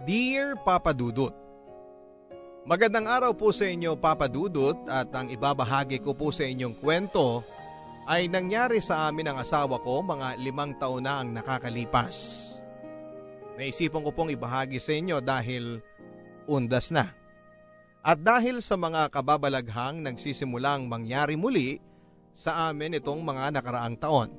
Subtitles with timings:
[0.00, 1.36] Dear Papa Dudut,
[2.64, 7.44] Magandang araw po sa inyo Papa Dudut at ang ibabahagi ko po sa inyong kwento
[8.08, 12.16] ay nangyari sa amin ang asawa ko mga limang taon na ang nakakalipas.
[13.60, 15.84] Naisipan ko pong ibahagi sa inyo dahil
[16.48, 17.12] undas na.
[18.00, 21.76] At dahil sa mga kababalaghang nagsisimulang mangyari muli
[22.32, 24.32] sa amin itong mga nakaraang taon.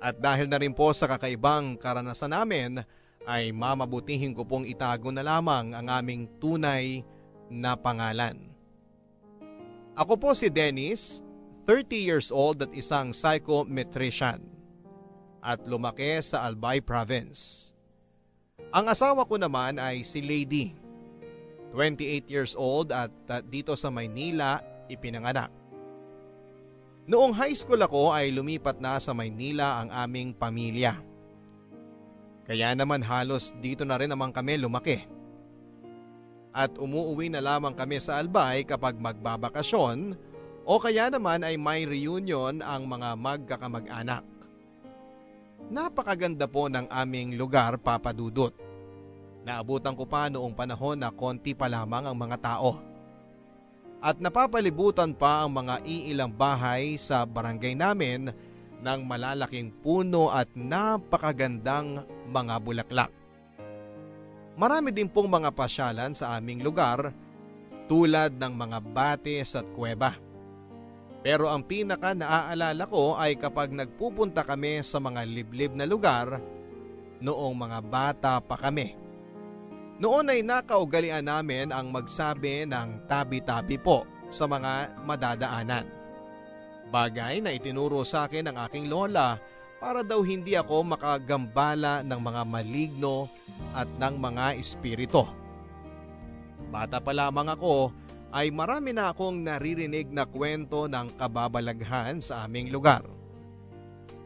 [0.00, 2.80] At dahil na rin po sa kakaibang karanasan namin
[3.26, 7.02] ay mamabutihin ko pong itago na lamang ang aming tunay
[7.50, 8.38] na pangalan.
[9.98, 11.26] Ako po si Dennis,
[11.66, 14.38] 30 years old at isang psychometrician
[15.42, 17.70] at lumaki sa Albay Province.
[18.70, 20.74] Ang asawa ko naman ay si Lady,
[21.74, 23.10] 28 years old at
[23.50, 25.50] dito sa Maynila ipinanganak.
[27.06, 30.98] Noong high school ako ay lumipat na sa Maynila ang aming pamilya.
[32.46, 35.02] Kaya naman halos dito na rin naman kami lumaki.
[36.54, 40.14] At umuuwi na lamang kami sa Albay kapag magbabakasyon
[40.62, 44.24] o kaya naman ay may reunion ang mga magkakamag-anak.
[45.66, 48.54] Napakaganda po ng aming lugar papadudot.
[49.42, 52.78] Naabutan ko pa noong panahon na konti pa lamang ang mga tao.
[53.98, 58.30] At napapalibutan pa ang mga iilang bahay sa barangay namin
[58.82, 63.12] ng malalaking puno at napakagandang mga bulaklak.
[64.56, 67.12] Marami din pong mga pasyalan sa aming lugar
[67.86, 70.16] tulad ng mga batis at kuweba.
[71.20, 76.38] Pero ang pinaka naaalala ko ay kapag nagpupunta kami sa mga liblib na lugar
[77.20, 78.94] noong mga bata pa kami.
[79.96, 85.95] Noon ay nakaugalian namin ang magsabi ng tabi-tabi po sa mga madadaanan.
[86.86, 89.42] Bagay na itinuro sa akin ng aking lola
[89.82, 93.28] para daw hindi ako makagambala ng mga maligno
[93.76, 95.28] at ng mga espirito.
[96.72, 97.92] Bata pa lamang ako
[98.34, 103.04] ay marami na akong naririnig na kwento ng kababalaghan sa aming lugar.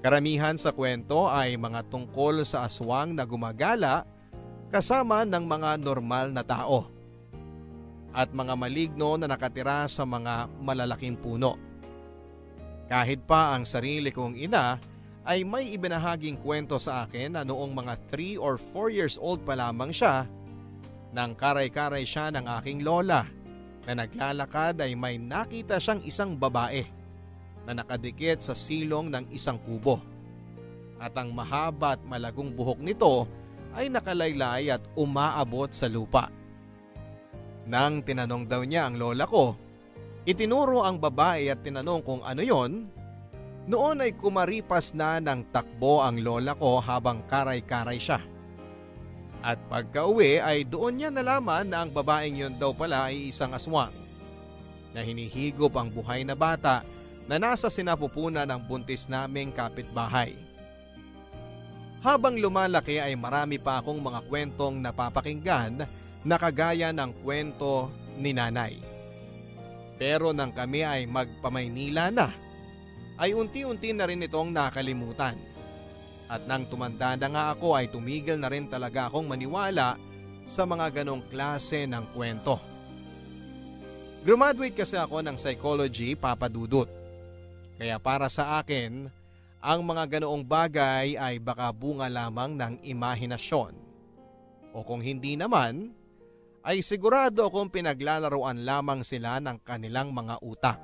[0.01, 4.09] Karamihan sa kwento ay mga tungkol sa aswang na gumagala
[4.73, 6.89] kasama ng mga normal na tao
[8.11, 11.70] at mga maligno na nakatira sa mga malalaking puno.
[12.91, 14.75] Kahit pa ang sarili kong ina
[15.23, 19.55] ay may ibinahaging kwento sa akin na noong mga 3 or 4 years old pa
[19.55, 20.27] lamang siya,
[21.15, 23.31] nang karay-karay siya ng aking lola
[23.87, 26.83] na naglalakad ay may nakita siyang isang babae
[27.63, 30.03] na nakadikit sa silong ng isang kubo.
[30.99, 33.31] At ang mahaba at malagong buhok nito
[33.71, 36.27] ay nakalaylay at umaabot sa lupa.
[37.71, 39.55] Nang tinanong daw niya ang lola ko
[40.29, 42.85] Itinuro ang babae at tinanong kung ano yon.
[43.71, 48.21] Noon ay kumaripas na ng takbo ang lola ko habang karay-karay siya.
[49.41, 53.57] At pagka uwi ay doon niya nalaman na ang babaeng yon daw pala ay isang
[53.57, 53.93] aswang
[54.93, 56.85] na hinihigop ang buhay na bata
[57.25, 60.35] na nasa sinapupunan ng buntis naming kapitbahay.
[62.05, 65.85] Habang lumalaki ay marami pa akong mga kwentong napapakinggan
[66.25, 67.89] na kagaya ng kwento
[68.21, 68.90] ni nanay.
[70.01, 72.33] Pero nang kami ay magpamaynila na,
[73.21, 75.37] ay unti-unti na rin itong nakalimutan.
[76.25, 80.01] At nang tumanda na nga ako ay tumigil na rin talaga akong maniwala
[80.49, 82.57] sa mga ganong klase ng kwento.
[84.25, 86.89] Graduate kasi ako ng psychology papadudot.
[87.77, 89.13] Kaya para sa akin,
[89.61, 93.77] ang mga ganoong bagay ay baka bunga lamang ng imahinasyon.
[94.73, 95.93] O kung hindi naman,
[96.61, 100.79] ay sigurado akong pinaglalaroan lamang sila ng kanilang mga utak.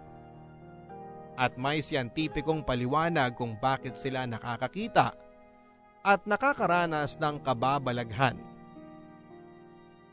[1.37, 5.13] At may siyentipikong paliwanag kung bakit sila nakakakita
[6.01, 8.41] at nakakaranas ng kababalaghan.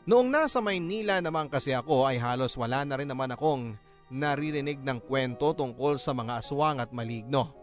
[0.04, 3.72] Noong nasa Maynila naman kasi ako ay halos wala na rin naman akong
[4.12, 7.56] naririnig ng kwento tungkol sa mga aswang at maligno.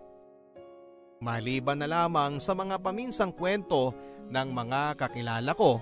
[1.22, 3.94] Maliban na lamang sa mga paminsang kwento
[4.34, 5.78] ng mga kakilala ko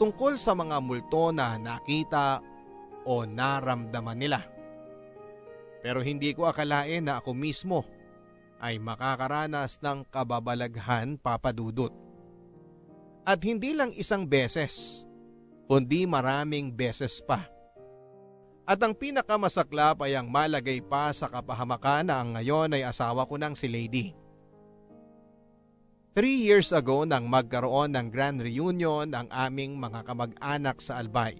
[0.00, 2.40] tungkol sa mga multo na nakita
[3.04, 4.40] o naramdaman nila.
[5.80, 7.84] Pero hindi ko akalain na ako mismo
[8.60, 11.92] ay makakaranas ng kababalaghan papadudot.
[13.24, 15.04] At hindi lang isang beses,
[15.64, 17.48] kundi maraming beses pa.
[18.68, 23.40] At ang pinakamasaklap ay ang malagay pa sa kapahamakan na ang ngayon ay asawa ko
[23.40, 24.06] ng si Lady.
[26.10, 31.38] Three years ago nang magkaroon ng grand reunion ang aming mga kamag-anak sa Albay.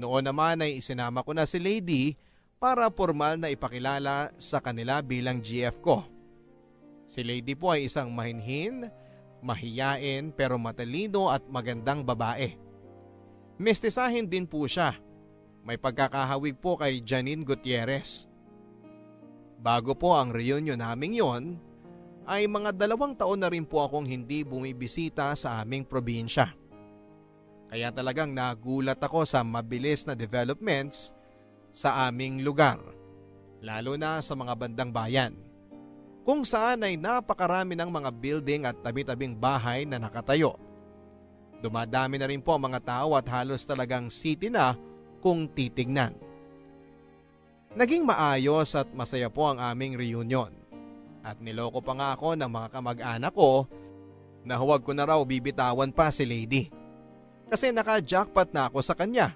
[0.00, 2.16] Noon naman ay isinama ko na si Lady
[2.56, 6.00] para formal na ipakilala sa kanila bilang GF ko.
[7.04, 8.88] Si Lady po ay isang mahinhin,
[9.44, 12.56] mahiyain pero matalino at magandang babae.
[13.60, 14.96] Mestisahin din po siya.
[15.60, 18.24] May pagkakahawig po kay Janine Gutierrez.
[19.60, 21.60] Bago po ang reunion naming yon,
[22.24, 26.52] ay mga dalawang taon na rin po akong hindi bumibisita sa aming probinsya.
[27.68, 31.12] Kaya talagang nagulat ako sa mabilis na developments
[31.74, 32.78] sa aming lugar,
[33.60, 35.34] lalo na sa mga bandang bayan
[36.24, 40.56] kung saan ay napakarami ng mga building at tabi-tabing bahay na nakatayo.
[41.60, 44.72] Dumadami na rin po ang mga tao at halos talagang city na
[45.20, 46.16] kung titignan.
[47.76, 50.48] Naging maayos at masaya po ang aming reunion.
[51.24, 53.64] At niloko pa nga ako ng mga kamag-anak ko
[54.44, 56.68] na huwag ko na raw bibitawan pa si Lady.
[57.48, 59.32] Kasi naka-jackpot na ako sa kanya.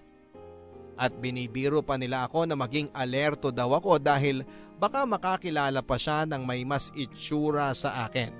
[1.00, 4.44] At binibiro pa nila ako na maging alerto daw ako dahil
[4.76, 8.34] baka makakilala pa siya ng may mas itsura sa akin.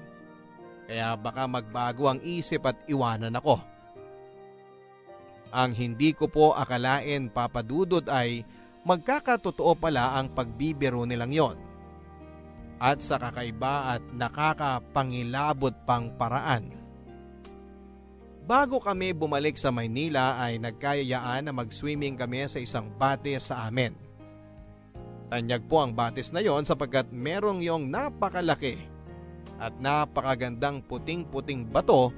[0.85, 3.61] Kaya baka magbago ang isip at iwanan ako.
[5.49, 8.45] Ang hindi ko po akalain papadudod ay
[8.85, 11.68] magkakatotoo pala ang pagbibiro nilang yon.
[12.79, 16.71] At sa kakaiba at nakakapangilabot pang paraan.
[18.49, 23.93] Bago kami bumalik sa Maynila ay nagkayayaan na mag-swimming kami sa isang batis sa amin.
[25.29, 28.81] Tanyag po ang batis na yon sapagkat merong yung napakalaki
[29.61, 32.09] at napakagandang puting-puting bato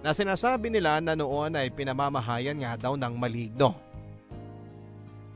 [0.00, 3.76] na sinasabi nila na noon ay pinamamahayan nga daw ng maligno.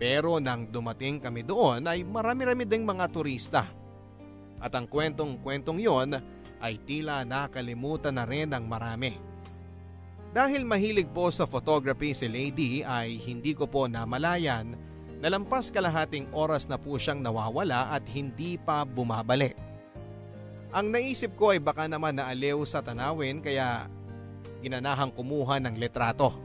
[0.00, 3.68] Pero nang dumating kami doon ay marami-rami ding mga turista.
[4.58, 6.18] At ang kwentong-kwentong yon
[6.58, 9.14] ay tila nakalimutan na rin ng marami.
[10.34, 14.76] Dahil mahilig po sa photography si Lady ay hindi ko po namalayan
[15.18, 19.58] Nalampas kalahating oras na po siyang nawawala at hindi pa bumabalik.
[20.70, 23.90] Ang naisip ko ay baka naman naaliw sa tanawin kaya
[24.62, 26.38] ginanahang kumuha ng letrato.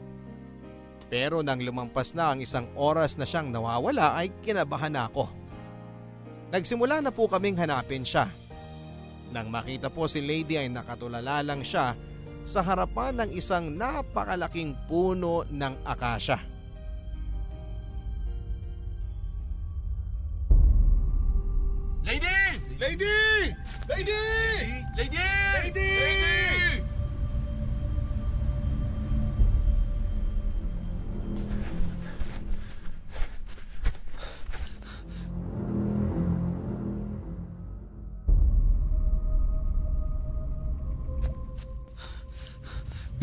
[1.06, 5.30] Pero nang lumampas na ang isang oras na siyang nawawala ay kinabahan na ako.
[6.54, 8.30] Nagsimula na po kaming hanapin siya.
[9.34, 11.98] Nang makita po si Lady ay nakatulala lang siya
[12.46, 16.38] sa harapan ng isang napakalaking puno ng akasya.
[22.06, 22.38] Lady!
[22.78, 23.18] Lady!
[23.90, 24.22] Lady!
[24.94, 25.26] Lady!
[25.58, 25.90] Lady!
[25.90, 26.93] Lady!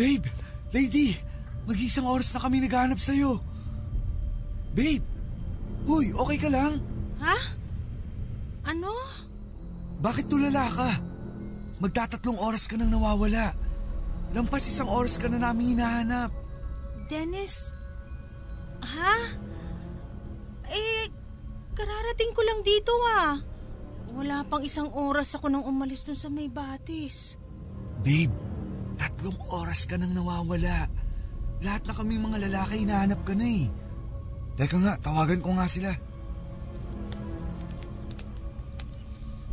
[0.02, 0.26] Babe!
[0.74, 1.14] Lady!
[1.70, 3.38] Mag-isang oras na kami naghahanap sa'yo.
[4.74, 5.06] Babe!
[5.86, 6.82] Uy, okay ka lang?
[7.22, 7.38] Ha?
[8.66, 8.98] Ano?
[10.02, 10.90] Bakit tulala ka?
[11.78, 13.54] Magtatatlong oras ka nang nawawala.
[14.34, 16.34] Lampas isang oras ka na namin hinahanap.
[17.06, 17.70] Dennis?
[18.82, 19.38] Ha?
[20.66, 21.06] Eh,
[21.78, 23.38] kararating ko lang dito ah.
[24.18, 27.38] Wala pang isang oras ako nang umalis dun sa may batis.
[28.02, 28.34] Babe,
[29.22, 30.90] tatlong oras ka nang nawawala.
[31.62, 33.70] Lahat na kami mga lalaki hinahanap ka na eh.
[34.58, 35.94] Teka nga, tawagan ko nga sila.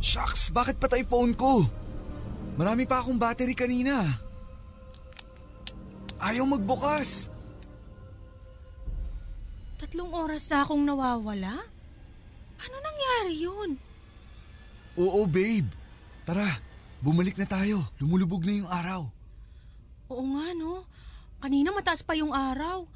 [0.01, 1.69] Shucks, bakit patay phone ko?
[2.57, 4.09] Marami pa akong battery kanina.
[6.17, 7.29] Ayaw magbukas.
[9.77, 11.53] Tatlong oras na akong nawawala?
[12.57, 13.77] Paano nangyari yun?
[14.97, 15.69] Oo, babe.
[16.25, 16.57] Tara,
[17.05, 17.85] bumalik na tayo.
[18.01, 19.18] Lumulubog na yung araw.
[20.09, 20.89] Oo nga, no?
[21.37, 22.89] Kanina mataas pa yung araw.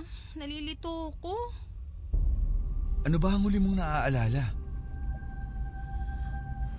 [0.00, 1.36] Ah, nalilito ko.
[3.04, 4.44] Ano ba ang huli mong naaalala?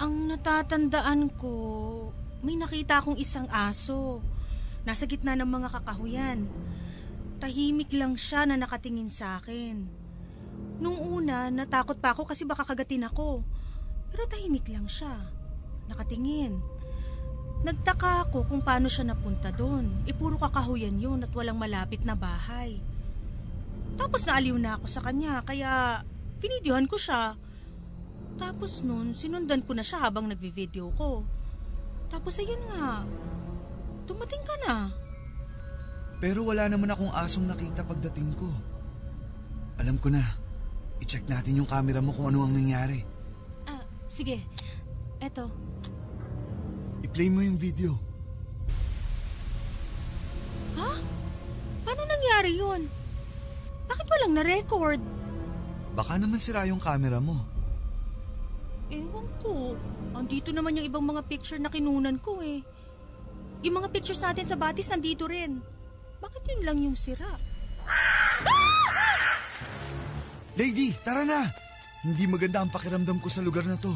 [0.01, 1.53] Ang natatandaan ko,
[2.41, 4.25] may nakita akong isang aso.
[4.87, 6.49] Nasa gitna ng mga kakahuyan.
[7.39, 9.85] Tahimik lang siya na nakatingin sa akin.
[10.79, 13.43] Nung una, natakot pa ako kasi baka kagatin ako.
[14.09, 15.13] Pero tahimik lang siya.
[15.91, 16.78] Nakatingin.
[17.59, 20.07] Nagtaka ako kung paano siya napunta doon.
[20.07, 22.79] Ipuro kakahuyan yun at walang malapit na bahay.
[23.99, 25.99] Tapos naaliw na ako sa kanya kaya
[26.39, 27.35] pinidyohan ko siya.
[28.39, 31.27] Tapos nun, sinundan ko na siya habang nagvi-video ko.
[32.07, 33.03] Tapos ayun nga,
[34.07, 34.75] tumating ka na.
[36.23, 38.47] Pero wala naman akong asong nakita pagdating ko.
[39.83, 40.23] Alam ko na,
[41.03, 43.03] i-check natin yung camera mo kung ano ang nangyari.
[43.67, 44.47] Ah, sige.
[45.19, 45.68] Eto.
[47.03, 47.95] I-play mo yung video.
[50.75, 50.91] Ha?
[51.87, 52.81] Paano nangyari yun?
[53.87, 55.01] Bakit walang na-record?
[55.95, 57.43] Baka naman sira yung camera mo.
[58.89, 59.73] Ewan ko.
[60.17, 62.61] Andito naman yung ibang mga picture na kinunan ko eh.
[63.63, 65.59] Yung mga pictures natin sa batis nandito rin.
[66.19, 67.27] Bakit yun lang yung sira?
[70.59, 71.47] Lady, tara na!
[72.03, 73.91] Hindi maganda ang pakiramdam ko sa lugar na to.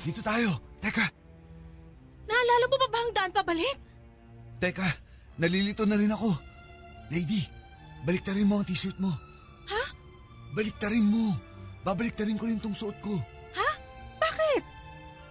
[0.00, 0.50] Dito tayo.
[0.80, 1.04] Teka,
[2.24, 3.76] Naalala mo ba ba ang daan pabalik?
[4.60, 4.86] teka.
[5.40, 6.36] Nalilito na rin ako.
[7.08, 7.40] Lady,
[8.04, 9.08] baliktarin mo ang t-shirt mo.
[9.66, 9.82] Ha?
[10.52, 11.32] Baliktarin mo.
[11.80, 13.16] Babaliktarin ko rin tong suot ko.
[13.56, 13.70] Ha?
[14.20, 14.62] Bakit?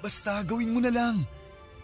[0.02, 1.22] Basta gawin mo na lang.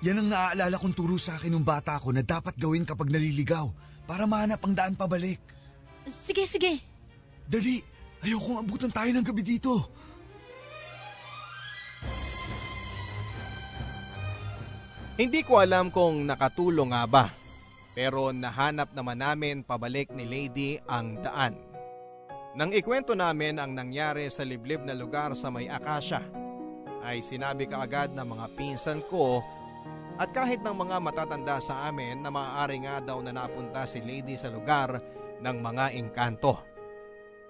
[0.02, 3.70] Yan ang naaalala kong turo sa akin ng bata ko na dapat gawin kapag naliligaw
[4.10, 5.38] para mahanap ang daan pabalik.
[6.10, 6.82] Sige, sige.
[7.46, 7.78] Dali,
[8.26, 9.86] ayokong abutan tayo ng gabi dito.
[15.16, 17.26] Hindi ko alam kung nakatulong nga ba,
[17.96, 21.56] pero nahanap naman namin pabalik ni Lady ang daan.
[22.52, 26.20] Nang ikwento namin ang nangyari sa liblib na lugar sa may akasya,
[27.00, 29.40] ay sinabi kaagad ng mga pinsan ko
[30.20, 34.36] at kahit ng mga matatanda sa amin na maaari nga daw na napunta si Lady
[34.36, 35.00] sa lugar
[35.40, 36.60] ng mga engkanto.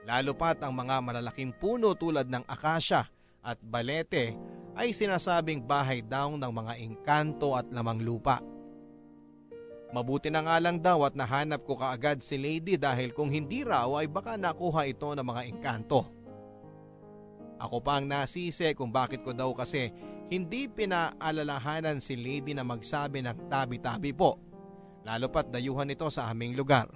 [0.06, 3.10] Lalo pat ang mga malalaking puno tulad ng akasya
[3.42, 4.38] at balete
[4.76, 8.44] ay sinasabing bahay daw ng mga engkanto at lamang lupa.
[9.96, 13.88] Mabuti na nga lang daw at nahanap ko kaagad si Lady dahil kung hindi raw
[13.96, 16.04] ay baka nakuha ito ng mga engkanto.
[17.56, 19.96] Ako pa ang nasisi kung bakit ko daw kasi
[20.28, 24.36] hindi pinaalalahanan si Lady na magsabi ng tabi-tabi po,
[25.08, 26.92] lalo pat dayuhan ito sa aming lugar.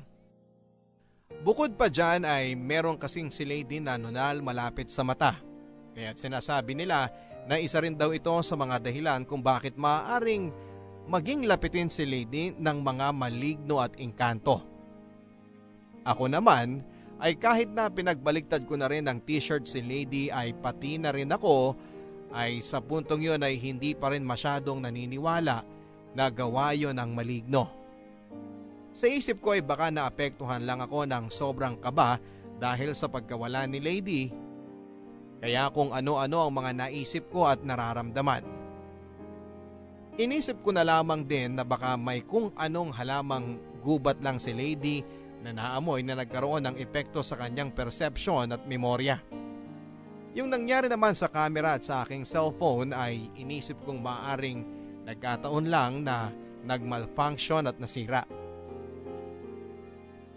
[1.40, 5.40] Bukod pa dyan ay meron kasing si Lady na nunal malapit sa mata.
[5.96, 7.08] Kaya't sinasabi nila
[7.50, 10.54] na isa rin daw ito sa mga dahilan kung bakit maaaring
[11.10, 14.62] maging lapitin si Lady ng mga maligno at engkanto.
[16.06, 16.86] Ako naman
[17.18, 21.34] ay kahit na pinagbaliktad ko na rin ang t-shirt si Lady ay pati na rin
[21.34, 21.74] ako
[22.30, 25.66] ay sa puntong yun ay hindi pa rin masyadong naniniwala
[26.14, 27.66] na gawa yun ng maligno.
[28.94, 32.22] Sa isip ko ay baka naapektuhan lang ako ng sobrang kaba
[32.62, 34.30] dahil sa pagkawala ni Lady
[35.40, 38.44] kaya kung ano-ano ang mga naisip ko at nararamdaman.
[40.20, 45.00] Inisip ko na lamang din na baka may kung anong halamang gubat lang si Lady
[45.40, 49.24] na naamoy na nagkaroon ng epekto sa kanyang perception at memorya.
[50.36, 54.62] Yung nangyari naman sa camera at sa aking cellphone ay inisip kong maaring
[55.08, 56.30] nagkataon lang na
[56.68, 58.28] nagmalfunction at nasira.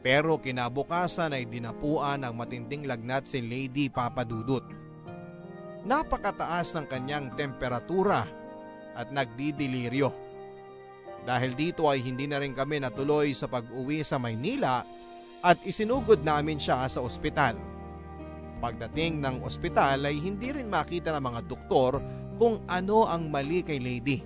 [0.02, 4.82] Pero kinabukasan ay dinapuan ng matinding lagnat si Lady Papadudut.
[5.83, 8.23] Napakataas ng kanyang temperatura
[8.95, 10.15] at nagdidiliryo.
[11.27, 14.87] Dahil dito ay hindi na rin kami natuloy sa pag-uwi sa Maynila
[15.43, 17.59] at isinugod namin siya sa ospital.
[18.62, 21.99] Pagdating ng ospital ay hindi rin makita ng mga doktor
[22.39, 24.23] kung ano ang mali kay Lady.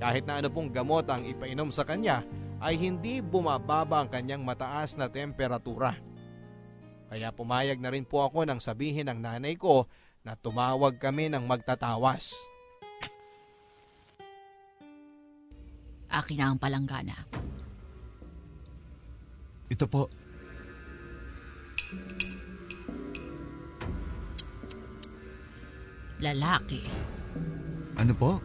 [0.00, 2.24] Kahit na ano pong gamot ang ipainom sa kanya
[2.64, 5.96] ay hindi bumababa ang kanyang mataas na temperatura.
[7.12, 9.84] Kaya pumayag na rin po ako nang sabihin ng nanay ko
[10.26, 12.34] na tumawag kami ng magtatawas.
[16.10, 17.14] Akin na ang palanggana.
[19.70, 20.10] Ito po,
[26.16, 26.80] Lalaki.
[28.00, 28.40] ano po?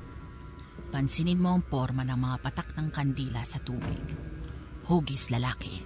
[0.91, 4.03] Pansinin mo ang forma ng mga patak ng kandila sa tubig.
[4.83, 5.79] Hugis lalaki.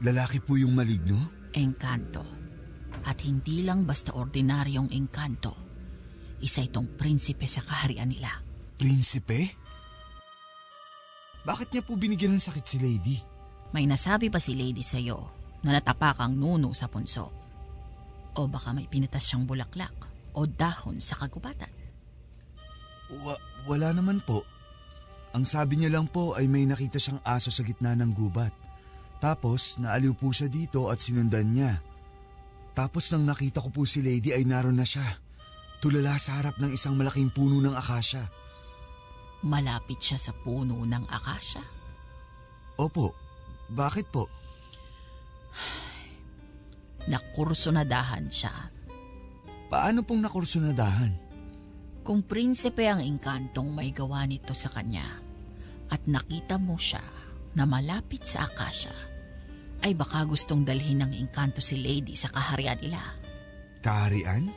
[0.00, 1.20] Lalaki po yung maligno?
[1.52, 2.37] Engkanto.
[3.06, 5.54] At hindi lang basta ordinaryong engkanto.
[6.38, 8.30] Isa itong prinsipe sa kaharian nila.
[8.78, 9.58] Prinsipe?
[11.42, 13.16] Bakit niya po binigyan ng sakit si Lady?
[13.74, 15.18] May nasabi pa si Lady sa'yo
[15.66, 17.32] na natapak ang nuno sa punso.
[18.38, 19.94] O baka may pinitas siyang bulaklak
[20.36, 21.70] o dahon sa kagubatan.
[23.24, 24.44] Wa- wala naman po.
[25.34, 28.54] Ang sabi niya lang po ay may nakita siyang aso sa gitna ng gubat.
[29.18, 31.82] Tapos naaliw po siya dito at sinundan niya.
[32.78, 35.18] Tapos nang nakita ko po si Lady ay naroon na siya.
[35.82, 38.22] Tulala sa harap ng isang malaking puno ng akasya.
[39.42, 41.58] Malapit siya sa puno ng akasya.
[42.78, 43.10] Opo,
[43.74, 44.30] bakit po?
[47.10, 48.70] Nakursunadahan siya.
[49.66, 51.12] Paano pong nakursunadahan?
[52.06, 55.18] Kung prinsipe ang engkantong may gawa nito sa kanya
[55.90, 57.02] at nakita mo siya
[57.58, 59.07] na malapit sa akasya,
[59.82, 63.02] ay baka gustong dalhin ng engkanto si Lady sa kaharian nila.
[63.78, 64.50] Kaharian?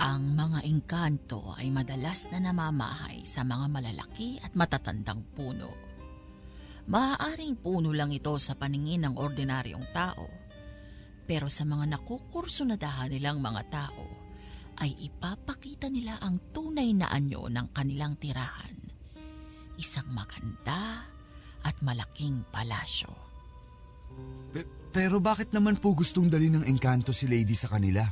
[0.00, 5.68] Ang mga engkanto ay madalas na namamahay sa mga malalaki at matatandang puno.
[6.88, 10.26] Maaaring puno lang ito sa paningin ng ordinaryong tao.
[11.28, 14.04] Pero sa mga nakukursunadahan nilang mga tao,
[14.80, 18.74] ay ipapakita nila ang tunay na anyo ng kanilang tirahan.
[19.76, 21.04] Isang maganda
[21.60, 23.29] at malaking palasyo.
[24.50, 28.02] Pe- pero bakit naman po gustong dali ng engkanto si Lady sa kanila?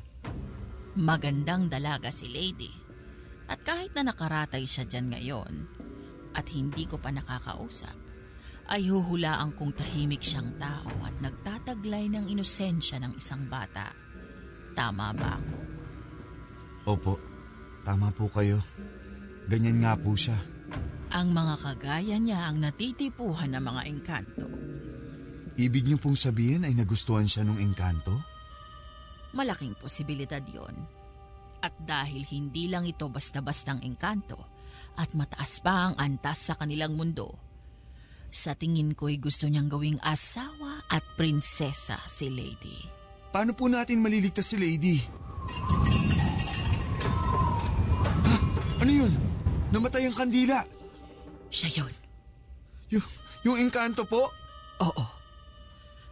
[0.98, 2.70] Magandang dalaga si Lady.
[3.48, 5.52] At kahit na nakaratay siya dyan ngayon
[6.36, 7.96] at hindi ko pa nakakausap,
[8.68, 13.88] ay huhulaan kong tahimik siyang tao at nagtataglay ng inosensya ng isang bata.
[14.76, 15.56] Tama ba ako?
[16.92, 17.14] Opo,
[17.82, 18.60] tama po kayo.
[19.48, 20.36] Ganyan nga po siya.
[21.08, 24.46] Ang mga kagaya niya ang natitipuhan ng mga engkanto.
[25.58, 28.14] Ibig niyo pong sabihin ay nagustuhan siya ng engkanto?
[29.34, 30.70] Malaking posibilidad yon.
[31.58, 34.38] At dahil hindi lang ito basta-bastang engkanto
[34.94, 37.34] at mataas pa ang antas sa kanilang mundo,
[38.30, 42.78] sa tingin ko'y gusto niyang gawing asawa at prinsesa si Lady.
[43.34, 45.02] Paano po natin maliligtas si Lady?
[48.22, 48.40] Ah,
[48.86, 49.10] ano yun?
[49.74, 50.62] Namatay ang kandila.
[51.50, 51.92] Siya yon.
[52.94, 53.06] Yung,
[53.42, 54.30] yung engkanto po?
[54.86, 55.17] Oo.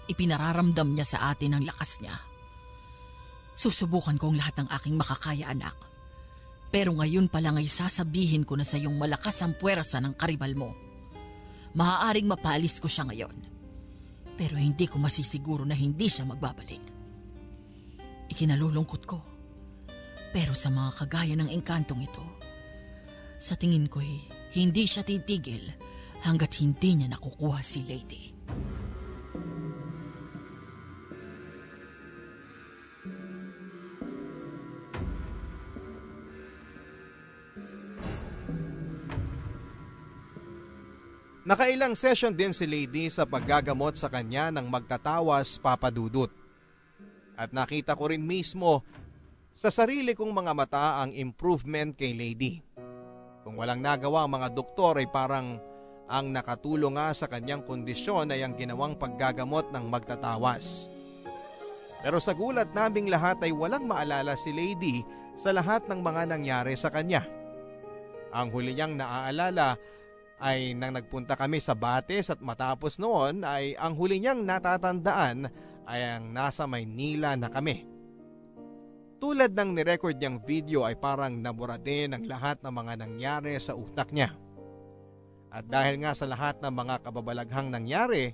[0.07, 2.15] Ipinararamdam niya sa atin ang lakas niya.
[3.57, 5.75] Susubukan ko ang lahat ng aking makakaya anak.
[6.71, 10.53] Pero ngayon pa lang ay sasabihin ko na sa iyong malakas ang puwersa ng karibal
[10.55, 10.71] mo.
[11.75, 13.37] Maaaring mapalis ko siya ngayon.
[14.37, 16.85] Pero hindi ko masisiguro na hindi siya magbabalik.
[18.29, 19.19] Ikinalulungkot ko.
[20.37, 22.25] Pero sa mga kagaya ng engkantong ito,
[23.41, 25.65] sa tingin ko'y hindi siya titigil
[26.25, 28.23] hanggat hindi niya nakukuha si Lady.
[41.47, 46.27] Nakailang session din si Lady sa paggagamot sa kanya ng magtatawas papadudot.
[47.39, 48.83] At nakita ko rin mismo
[49.55, 52.59] sa sarili kong mga mata ang improvement kay Lady.
[53.47, 55.63] Kung walang nagawa ang mga doktor ay parang
[56.11, 60.91] ang nakatulong nga sa kanyang kondisyon ay ang ginawang paggagamot ng magtatawas.
[62.03, 65.07] Pero sa gulat naming lahat ay walang maalala si Lady
[65.39, 67.23] sa lahat ng mga nangyari sa kanya.
[68.35, 69.79] Ang huli niyang naaalala
[70.37, 75.49] ay nang nagpunta kami sa Bates at matapos noon ay ang huli niyang natatandaan
[75.89, 77.89] ay ang nasa Maynila na kami.
[79.17, 83.73] Tulad ng nirecord niyang video ay parang nabura din ang lahat ng mga nangyari sa
[83.73, 84.37] utak niya.
[85.49, 88.29] At dahil nga sa lahat ng mga kababalaghang nangyari,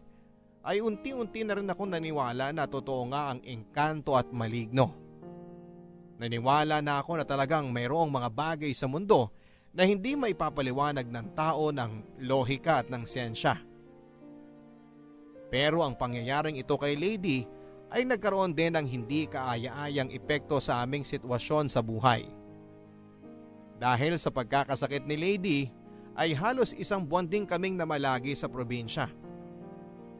[0.67, 4.91] ay unti-unti na rin ako naniwala na totoo nga ang engkanto at maligno.
[6.19, 9.31] Naniwala na ako na talagang mayroong mga bagay sa mundo
[9.73, 13.57] na hindi maipapaliwanag ng tao ng lohika at ng siyensya.
[15.49, 17.45] Pero ang pangyayaring ito kay Lady
[17.93, 22.25] ay nagkaroon din ng hindi kaaya-ayang epekto sa aming sitwasyon sa buhay.
[23.77, 25.61] Dahil sa pagkakasakit ni Lady
[26.17, 29.09] ay halos isang buwan din kaming namalagi sa probinsya.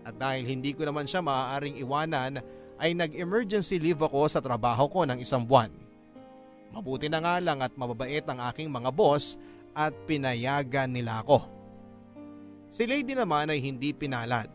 [0.03, 2.43] At dahil hindi ko naman siya maaaring iwanan
[2.77, 5.82] ay nag-emergency leave ako sa trabaho ko ng isang buwan.
[6.73, 9.37] Mabuti na nga lang at mababait ang aking mga boss
[9.77, 11.45] at pinayagan nila ako.
[12.73, 14.49] Si Lady naman ay hindi pinalad.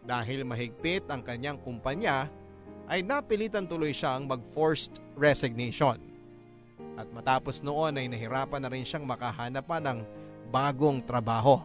[0.00, 2.32] Dahil mahigpit ang kanyang kumpanya
[2.88, 6.00] ay napilitan tuloy siyang mag-forced resignation.
[6.96, 10.00] At matapos noon ay nahirapan na rin siyang makahanap pa ng
[10.48, 11.60] bagong trabaho.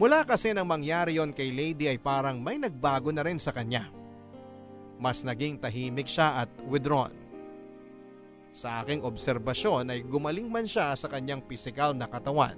[0.00, 3.92] Mula kasi nang mangyari yon kay Lady ay parang may nagbago na rin sa kanya.
[4.96, 7.23] Mas naging tahimik siya at withdrawn.
[8.54, 12.54] Sa aking obserbasyon ay gumaling man siya sa kanyang pisikal na katawan.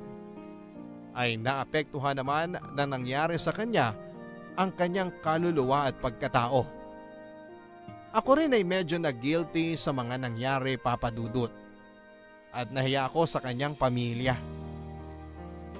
[1.17, 3.97] Ay naapektuhan naman na nangyari sa kanya
[4.61, 6.69] ang kanyang kaluluwa at pagkatao.
[8.13, 11.49] Ako rin ay medyo na-guilty sa mga nangyari papadudot.
[12.53, 14.37] At nahiya ako sa kanyang pamilya.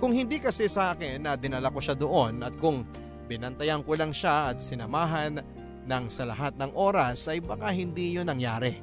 [0.01, 2.89] Kung hindi kasi sa akin na dinala ko siya doon at kung
[3.29, 5.41] binantayan ko lang siya at sinamahan
[5.85, 8.81] ng sa lahat ng oras ay baka hindi yun nangyari.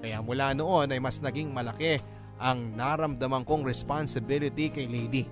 [0.00, 2.00] Kaya mula noon ay mas naging malaki
[2.40, 5.28] ang naramdaman kong responsibility kay Lady.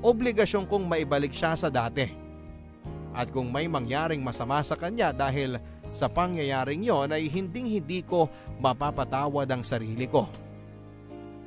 [0.00, 2.08] Obligasyon kong maibalik siya sa dati.
[3.16, 5.60] At kung may mangyaring masama sa kanya dahil
[5.96, 8.28] sa pangyayaring yon ay hinding hindi ko
[8.60, 10.28] mapapatawad ang sarili ko.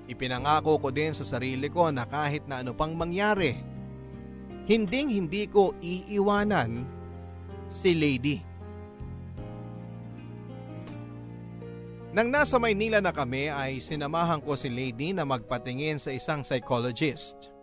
[0.09, 3.53] Ipinangako ko din sa sarili ko na kahit na ano pang mangyari,
[4.65, 6.81] hinding hindi ko iiwanan
[7.69, 8.48] si Lady.
[12.09, 17.53] Nang nasa Maynila na kami ay sinamahan ko si Lady na magpatingin sa isang psychologist.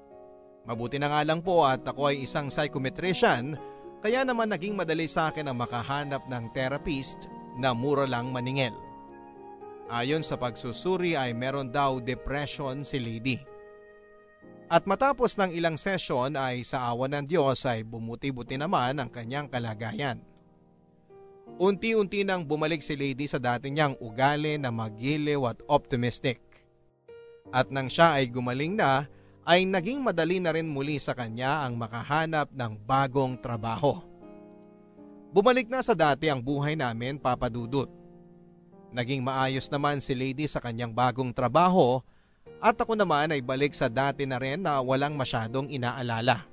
[0.63, 3.59] Mabuti na nga lang po at ako ay isang psychometrician
[3.99, 7.27] kaya naman naging madali sa akin ang makahanap ng therapist
[7.59, 8.71] na mura lang maningil.
[9.91, 13.43] Ayon sa pagsusuri ay meron daw depression si Lady.
[14.71, 19.51] At matapos ng ilang session ay sa awa ng Diyos ay bumuti-buti naman ang kanyang
[19.51, 20.23] kalagayan.
[21.57, 26.37] Unti-unti nang bumalik si Lady sa dati niyang ugali na magiliw at optimistic.
[27.49, 29.09] At nang siya ay gumaling na,
[29.49, 34.05] ay naging madali na rin muli sa kanya ang makahanap ng bagong trabaho.
[35.33, 37.89] Bumalik na sa dati ang buhay namin papadudot.
[38.93, 42.05] Naging maayos naman si Lady sa kanyang bagong trabaho
[42.61, 46.45] at ako naman ay balik sa dati na rin na walang masyadong inaalala.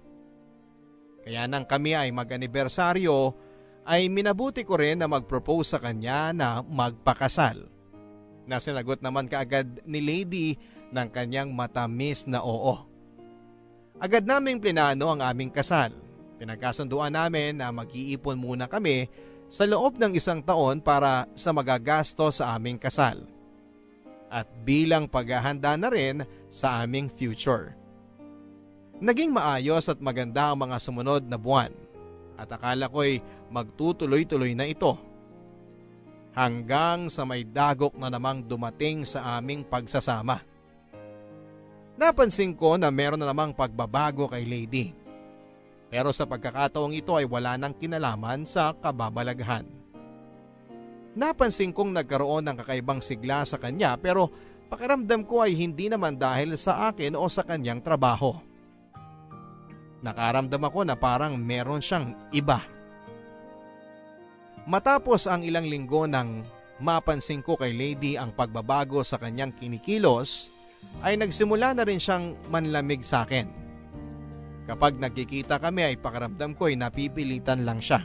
[1.28, 3.36] Kaya nang kami ay mag-anibersaryo
[3.84, 7.68] ay minabuti ko rin na mag-propose sa kanya na magpakasal.
[8.44, 10.48] Nasinagot naman kaagad ni Lady
[10.92, 12.76] ng kanyang matamis na oo.
[14.00, 15.96] Agad naming plinano ang aming kasal.
[16.40, 19.08] Pinagkasunduan namin na mag-iipon muna kami
[19.48, 23.24] sa loob ng isang taon para sa magagasto sa aming kasal
[24.34, 27.78] at bilang paghahanda na rin sa aming future.
[28.98, 31.70] Naging maayos at maganda ang mga sumunod na buwan
[32.38, 33.22] at akala ko'y
[33.54, 34.98] magtutuloy-tuloy na ito.
[36.34, 40.42] Hanggang sa may dagok na namang dumating sa aming pagsasama.
[41.94, 44.98] Napansin ko na meron na namang pagbabago kay Lady.
[45.94, 49.70] Pero sa pagkakataong ito ay wala nang kinalaman sa kababalaghan.
[51.14, 54.34] Napansin kong nagkaroon ng kakaibang sigla sa kanya pero
[54.74, 58.34] pakiramdam ko ay hindi naman dahil sa akin o sa kanyang trabaho.
[60.04, 62.60] Nakaramdam ako na parang meron siyang iba.
[64.68, 66.44] Matapos ang ilang linggo nang
[66.84, 70.52] mapansin ko kay Lady ang pagbabago sa kanyang kinikilos,
[71.00, 73.48] ay nagsimula na rin siyang manlamig sa akin.
[74.68, 78.04] Kapag nagkikita kami ay pakiramdam ko ay napipilitan lang siya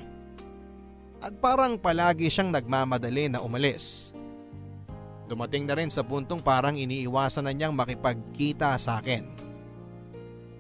[1.19, 4.15] at parang palagi siyang nagmamadali na umalis.
[5.27, 9.48] Dumating na rin sa puntong parang iniiwasan na niyang makipagkita sa akin.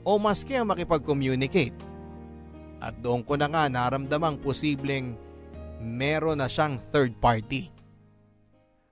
[0.06, 1.78] O maski ang makipag-communicate.
[2.78, 5.18] At doon ko na nga naramdamang posibleng
[5.82, 7.70] meron na siyang third party.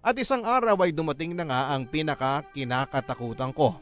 [0.06, 3.74] At isang araw ay dumating na nga ang pinaka kinakatakutan ko.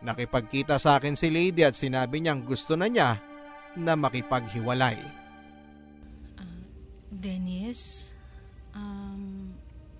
[0.00, 3.20] Nakipagkita sa akin si Lady at sinabi niyang gusto na niya
[3.76, 4.98] na makipaghiwalay.
[7.12, 8.10] Dennis,
[8.72, 9.52] um,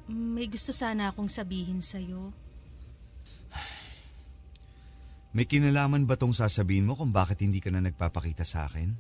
[0.09, 2.33] may gusto sana akong sabihin sa'yo.
[5.33, 8.92] May kinalaman ba tong sasabihin mo kung bakit hindi ka na nagpapakita sa akin?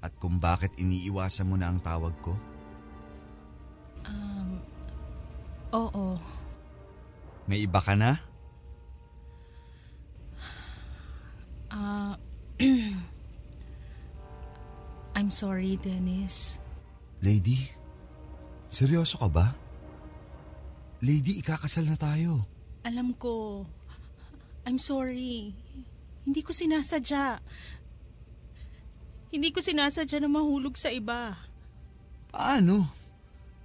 [0.00, 2.32] At kung bakit iniiwasan mo na ang tawag ko?
[4.08, 4.64] Um,
[5.76, 6.16] oo.
[7.44, 8.16] May iba ka na?
[11.68, 12.16] Ah,
[15.16, 16.64] I'm sorry, Dennis.
[17.20, 17.68] Lady,
[18.72, 19.52] seryoso ka ba?
[21.04, 22.48] Lady, ikakasal na tayo.
[22.88, 23.68] Alam ko.
[24.66, 25.54] I'm sorry.
[26.22, 27.42] Hindi ko sinasadya.
[29.32, 31.34] Hindi ko sinasadya na mahulog sa iba.
[32.30, 32.86] Paano?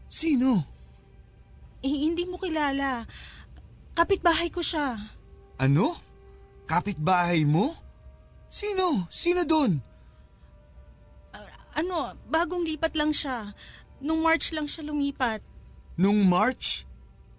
[0.10, 0.64] Sino?
[1.84, 3.06] Eh, hindi mo kilala.
[3.94, 4.98] Kapitbahay ko siya.
[5.62, 5.98] Ano?
[6.66, 7.76] Kapitbahay mo?
[8.50, 9.06] Sino?
[9.12, 9.80] Sino doon?
[11.78, 13.54] Ano, bagong lipat lang siya.
[14.02, 15.46] Nung March lang siya lumipat.
[15.94, 16.90] Nung March?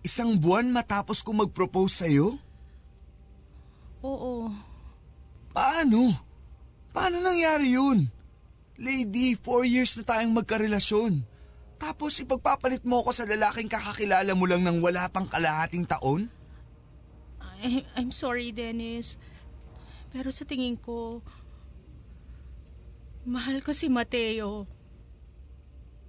[0.07, 2.39] Isang buwan matapos ko mag-propose sa'yo?
[4.09, 4.49] Oo.
[5.53, 6.17] Paano?
[6.97, 8.09] Paano nangyari yun?
[8.81, 11.21] Lady, four years na tayong magkarelasyon.
[11.77, 16.33] Tapos ipagpapalit mo ako sa lalaking kakakilala mo lang ng wala pang kalahating taon?
[17.61, 19.21] I, I'm sorry, Dennis.
[20.09, 21.21] Pero sa tingin ko,
[23.29, 24.65] mahal ko si Mateo.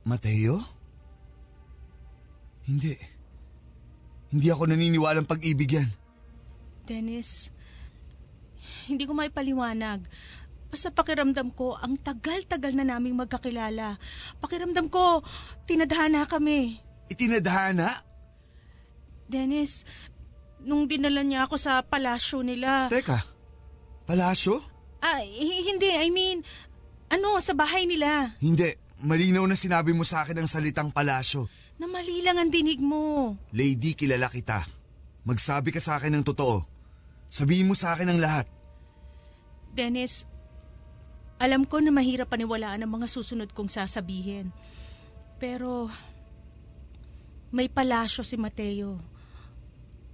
[0.07, 0.63] Mateo?
[2.63, 2.95] Hindi.
[4.29, 5.89] Hindi ako naniniwalang pag-ibig yan.
[6.85, 7.53] Dennis,
[8.89, 10.01] hindi ko may paliwanag.
[10.69, 13.97] Basta pakiramdam ko, ang tagal-tagal na naming magkakilala.
[14.41, 15.21] Pakiramdam ko,
[15.69, 16.77] tinadhana kami.
[17.09, 18.05] Itinadhana?
[19.29, 19.85] Dennis,
[20.61, 22.89] nung dinala niya ako sa palasyo nila...
[22.89, 23.17] Teka,
[24.05, 24.61] palasyo?
[25.01, 26.45] Ah, hindi, I mean,
[27.09, 28.37] ano, sa bahay nila.
[28.37, 28.69] Hindi,
[29.01, 31.49] malinaw na sinabi mo sa akin ang salitang palasyo.
[31.81, 33.33] Na mali lang ang dinig mo.
[33.55, 34.69] Lady, kilala kita.
[35.25, 36.61] Magsabi ka sa akin ng totoo.
[37.25, 38.45] Sabihin mo sa akin ang lahat.
[39.73, 40.25] Dennis,
[41.39, 44.51] alam ko na mahirap paniwalaan ang mga susunod kong sasabihin.
[45.39, 45.87] Pero,
[47.49, 48.99] may palasyo si Mateo.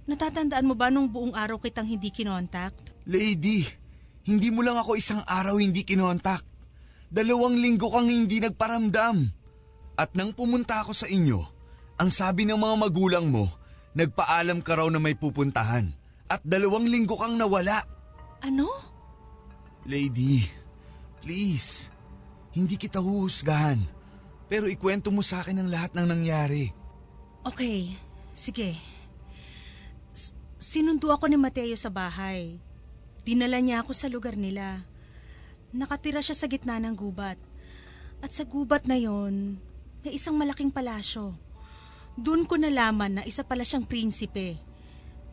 [0.06, 2.72] Natatandaan mo ba nung buong araw kitang hindi kinontak?
[3.10, 3.66] Lady,
[4.26, 6.46] hindi mo lang ako isang araw hindi kinontak.
[7.10, 9.16] Dalawang linggo kang hindi nagparamdam.
[9.98, 11.40] At nang pumunta ako sa inyo,
[11.98, 13.50] ang sabi ng mga magulang mo,
[13.96, 15.88] Nagpaalam ka raw na may pupuntahan
[16.28, 17.80] at dalawang linggo kang nawala.
[18.44, 18.68] Ano?
[19.86, 20.42] Lady,
[21.22, 21.86] please,
[22.50, 23.78] hindi kita huhusgahan.
[24.50, 26.74] Pero ikwento mo sa akin ang lahat ng nangyari.
[27.46, 27.94] Okay,
[28.34, 28.74] sige.
[30.10, 32.58] S- sinundo ako ni Mateo sa bahay.
[33.22, 34.82] Dinala niya ako sa lugar nila.
[35.70, 37.38] Nakatira siya sa gitna ng gubat.
[38.18, 39.62] At sa gubat na yon,
[40.02, 41.30] may isang malaking palasyo.
[42.18, 44.58] Doon ko nalaman na isa pala siyang prinsipe.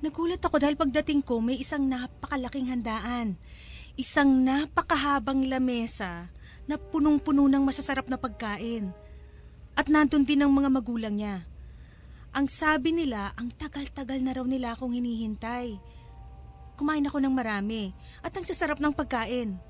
[0.06, 3.42] Nagulat ako dahil pagdating ko may isang napakalaking handaan.
[3.94, 6.34] Isang napakahabang lamesa
[6.66, 8.90] na punong-puno ng masasarap na pagkain.
[9.78, 11.46] At nandun din ang mga magulang niya.
[12.34, 15.78] Ang sabi nila, ang tagal-tagal na raw nila akong hinihintay.
[16.74, 17.94] Kumain ako ng marami
[18.26, 19.62] at ang sasarap ng pagkain.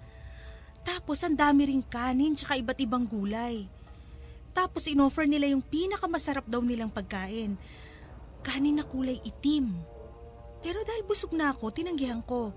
[0.88, 3.68] Tapos ang dami ring kanin tsaka iba't ibang gulay.
[4.56, 7.60] Tapos inoffer nila yung pinakamasarap daw nilang pagkain.
[8.40, 9.76] Kanin na kulay itim.
[10.64, 12.56] Pero dahil busog na ako, tinanggihan ko.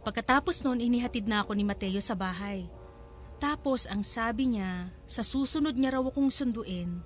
[0.00, 2.64] Pagkatapos noon, inihatid na ako ni Mateo sa bahay.
[3.40, 7.00] Tapos ang sabi niya, sa susunod niya raw akong sunduin,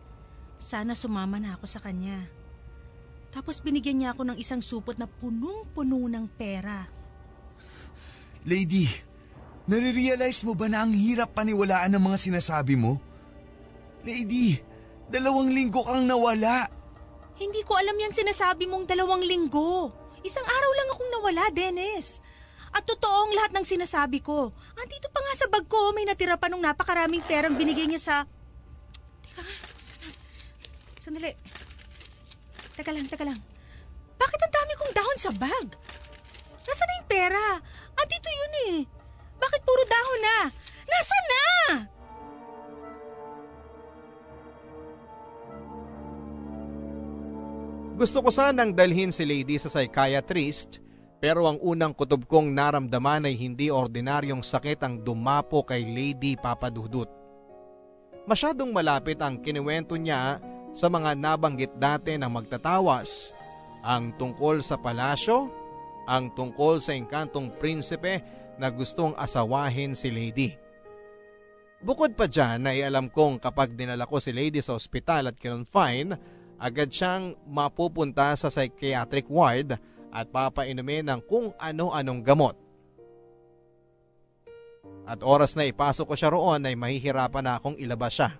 [0.59, 2.26] sana sumama na ako sa kanya.
[3.35, 6.87] Tapos binigyan niya ako ng isang supot na punong-puno ng pera.
[8.46, 8.87] Lady,
[9.66, 13.02] nare-realize mo ba na ang hirap paniwalaan ng mga sinasabi mo?
[14.07, 14.59] Lady,
[15.11, 16.70] dalawang linggo kang nawala.
[17.35, 19.90] Hindi ko alam yung sinasabi mong dalawang linggo.
[20.22, 22.22] Isang araw lang akong nawala, Dennis.
[22.74, 24.50] At totoo ang lahat ng sinasabi ko.
[24.74, 28.16] Andito pa nga sa bag ko, may natira pa nung napakaraming perang binigay niya sa...
[29.22, 30.06] Teka nga, sana...
[30.98, 31.30] Sandali.
[32.74, 33.38] Teka lang, teka lang.
[34.18, 35.66] Bakit ang dami kong dahon sa bag?
[36.66, 37.44] Nasaan na yung pera?
[37.94, 38.76] Ah, dito yun eh.
[39.38, 40.38] Bakit puro dahon na?
[40.90, 41.46] Nasaan na?
[47.94, 50.84] Gusto ko sanang dalhin si Lady sa psychiatrist
[51.24, 57.08] pero ang unang kutob kong naramdaman ay hindi ordinaryong sakit ang dumapo kay Lady Papadudut.
[58.28, 60.37] Masyadong malapit ang kinuwento niya
[60.76, 63.32] sa mga nabanggit dati ng magtatawas,
[63.80, 65.48] ang tungkol sa palasyo,
[66.04, 68.20] ang tungkol sa engkantong prinsipe
[68.60, 70.52] na gustong asawahin si Lady.
[71.80, 76.20] Bukod pa dyan ay alam kong kapag dinala ko si Lady sa ospital at kinonfine,
[76.60, 79.80] agad siyang mapupunta sa psychiatric ward
[80.14, 82.57] at papainumin ng kung ano-anong gamot.
[85.05, 88.31] At oras na ipasok ko siya roon ay mahihirapan na akong ilabas siya.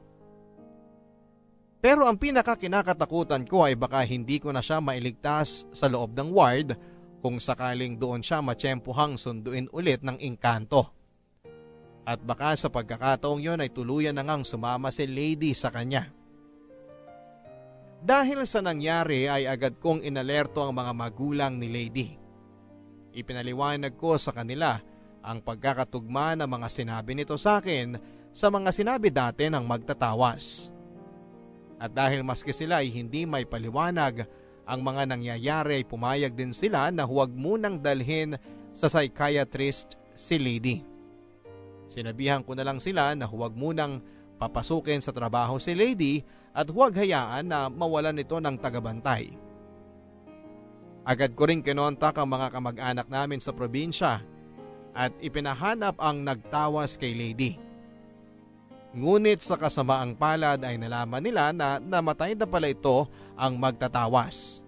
[1.85, 6.73] Pero ang pinakakinakatakutan ko ay baka hindi ko na siya mailigtas sa loob ng ward
[7.21, 10.89] kung sakaling doon siya matsyempohang sunduin ulit ng engkanto.
[12.09, 16.09] At baka sa pagkakataong yon ay tuluyan na ngang sumama si Lady sa kanya.
[18.05, 22.09] Dahil sa nangyari ay agad kong inalerto ang mga magulang ni Lady.
[23.17, 24.77] Ipinaliwanag ko sa kanila
[25.25, 27.97] ang pagkakatugma ng mga sinabi nito sa akin
[28.29, 30.69] sa mga sinabi dati ng magtatawas.
[31.81, 34.29] At dahil maski sila ay hindi may paliwanag,
[34.69, 38.37] ang mga nangyayari ay pumayag din sila na huwag munang dalhin
[38.77, 40.85] sa psychiatrist si Lady.
[41.89, 44.05] Sinabihan ko na lang sila na huwag munang
[44.37, 49.35] papasukin sa trabaho si Lady at huwag hayaan na mawalan ito ng tagabantay.
[51.05, 54.25] Agad ko rin kinontak ang mga kamag-anak namin sa probinsya
[54.95, 57.61] at ipinahanap ang nagtawas kay Lady.
[58.95, 64.63] Ngunit sa kasamaang palad ay nalaman nila na namatay na pala ito ang magtatawas.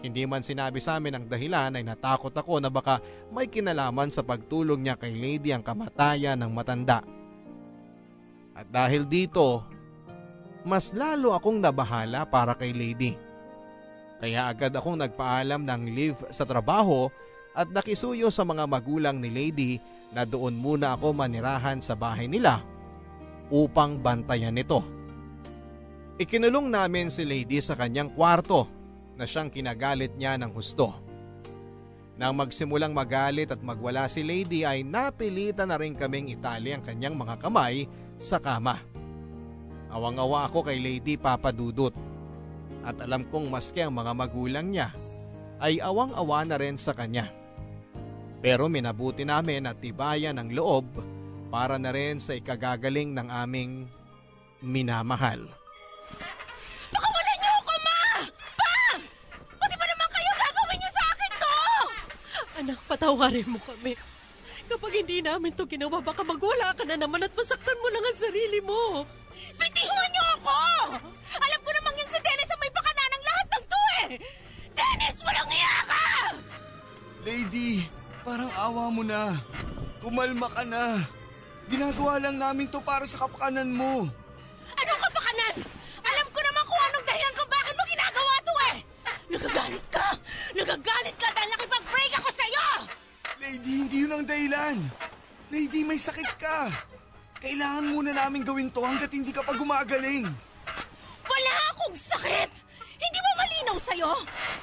[0.00, 4.24] Hindi man sinabi sa amin ang dahilan ay natakot ako na baka may kinalaman sa
[4.24, 7.04] pagtulong niya kay Lady ang kamatayan ng matanda.
[8.56, 9.64] At dahil dito,
[10.64, 13.14] mas lalo akong nabahala para kay Lady.
[14.18, 17.12] Kaya agad akong nagpaalam ng leave sa trabaho
[17.52, 19.72] at nakisuyo sa mga magulang ni Lady
[20.10, 22.64] na doon muna ako manirahan sa bahay nila
[23.52, 24.80] upang bantayan ito.
[26.16, 28.64] Ikinulong namin si Lady sa kanyang kwarto
[29.20, 30.94] na siyang kinagalit niya ng husto.
[32.14, 37.18] Nang magsimulang magalit at magwala si Lady ay napilitan na rin kaming itali ang kanyang
[37.18, 37.90] mga kamay
[38.22, 38.93] sa kama.
[39.94, 41.94] Awang-awa ako kay Lady Papadudot
[42.82, 44.90] at alam kong maski ang mga magulang niya
[45.62, 47.30] ay awang-awa na rin sa kanya.
[48.42, 50.84] Pero minabuti namin at tibayan ng loob
[51.46, 53.86] para na rin sa ikagagaling ng aming
[54.58, 55.46] minamahal.
[56.90, 58.00] Pakawalan niyo ako, Ma!
[58.58, 58.74] Pa!
[59.62, 61.54] Pati ba naman kayo gagawin niyo sa akin to?
[62.66, 63.94] Anak, patawarin mo kami.
[64.66, 68.18] Kapag hindi namin to ginawa, baka magwala ka na naman at masaktan mo lang ang
[68.18, 69.06] sarili mo.
[70.84, 71.00] Ako!
[71.40, 74.04] Alam ko namang yung si Dennis ang may pakana ng lahat ng to eh!
[74.76, 76.04] Dennis, walang iya ka!
[77.24, 77.88] Lady,
[78.20, 79.32] parang awa mo na.
[80.04, 81.00] Kumalma ka na.
[81.72, 84.04] Ginagawa lang namin to para sa kapakanan mo.
[84.76, 85.54] Anong kapakanan?
[86.04, 88.76] Alam ko naman kung anong dahilan kung bakit mo ginagawa to eh!
[89.32, 90.06] Nagagalit ka!
[90.52, 92.68] Nagagalit ka dahil nakipag-break ako sa'yo!
[93.40, 94.76] Lady, hindi yun ang dahilan.
[95.48, 96.68] Lady, may sakit ka.
[97.40, 100.28] Kailangan muna namin gawin to hanggat hindi ka pa gumagaling.
[101.24, 102.50] Wala akong sakit!
[103.00, 104.12] Hindi ba malinaw sa'yo?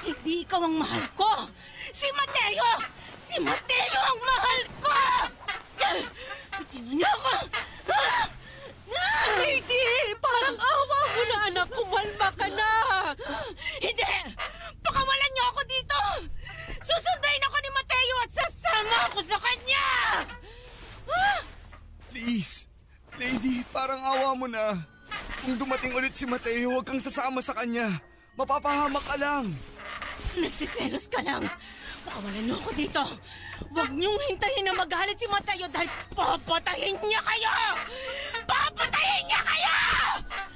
[0.06, 1.50] Hindi ikaw ang mahal ko!
[1.92, 2.70] Si Mateo!
[3.18, 4.98] Si Mateo ang mahal ko!
[6.62, 7.34] Bitiwan niyo ako!
[7.92, 8.24] Ah!
[8.92, 9.26] Ah!
[9.42, 9.84] Lady,
[10.22, 12.72] parang awa mo na anak, kumalma ka na.
[13.82, 14.14] Hindi!
[14.86, 16.00] Pakawalan niyo ako dito!
[16.82, 19.88] Susundayin ako ni Mateo at sasama ako sa kanya!
[21.10, 21.40] Ah!
[22.14, 22.70] Please,
[23.18, 24.78] Lady, parang awa mo na.
[25.42, 27.90] Kung dumating ulit si Mateo, huwag kang sasama sa kanya.
[28.38, 29.50] Mapapahamak ka lang.
[30.38, 31.50] Nagsiselos ka lang.
[32.06, 33.04] Pakawalan niyo ako dito.
[33.74, 37.54] Huwag niyong hintayin na magalit si Mateo dahil papatayin niya kayo!
[38.50, 39.78] Papatayin niya kayo!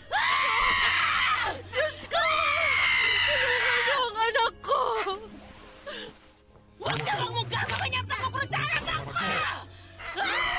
[0.10, 1.54] Ah!
[1.70, 2.24] Diyos ko!
[3.86, 4.82] Niyo ang anak ko!
[6.82, 9.12] Huwag na huwag mong gagawin niya pagkukrusahan ako!
[10.16, 10.55] Dennis,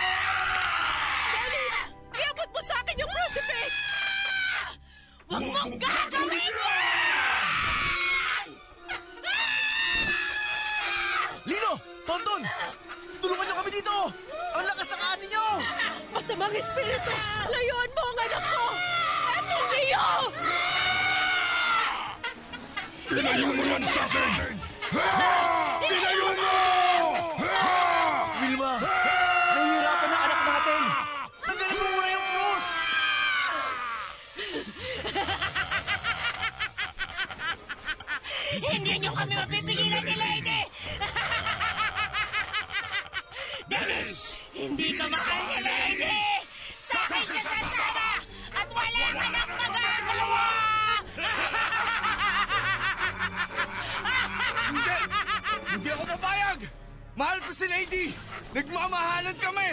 [5.27, 8.49] Huwag mong gagawin yan!
[11.43, 11.73] Lino!
[12.07, 12.47] Tonton!
[13.19, 13.97] Tulungan niyo kami dito!
[14.55, 15.47] Ang lakas ng ate niyo!
[16.15, 17.11] Masamang espiritu,
[17.51, 18.65] layuan mo ang anak ko!
[19.35, 20.07] Eto, Leo!
[23.11, 24.31] Ilayo mo yan sa akin!
[25.91, 26.55] Ilayo mo!
[28.47, 28.73] Wilma!
[29.59, 30.83] Nahihirapan ang anak natin!
[31.43, 32.69] Tanggalin mo muna yung cross!
[39.07, 40.67] Niyo kami mapipigilan ni Lady!
[43.71, 44.43] Dennis!
[44.51, 46.11] Hindi ka mahal ni Lady!
[46.91, 48.19] Sa akin siya sasama!
[48.51, 50.47] At wala ka nang magagawa!
[54.75, 54.97] Hindi!
[55.71, 56.67] Hindi ako papayag!
[57.15, 58.11] Mahal ko si Lady!
[58.59, 59.66] Nagmamahalan kami!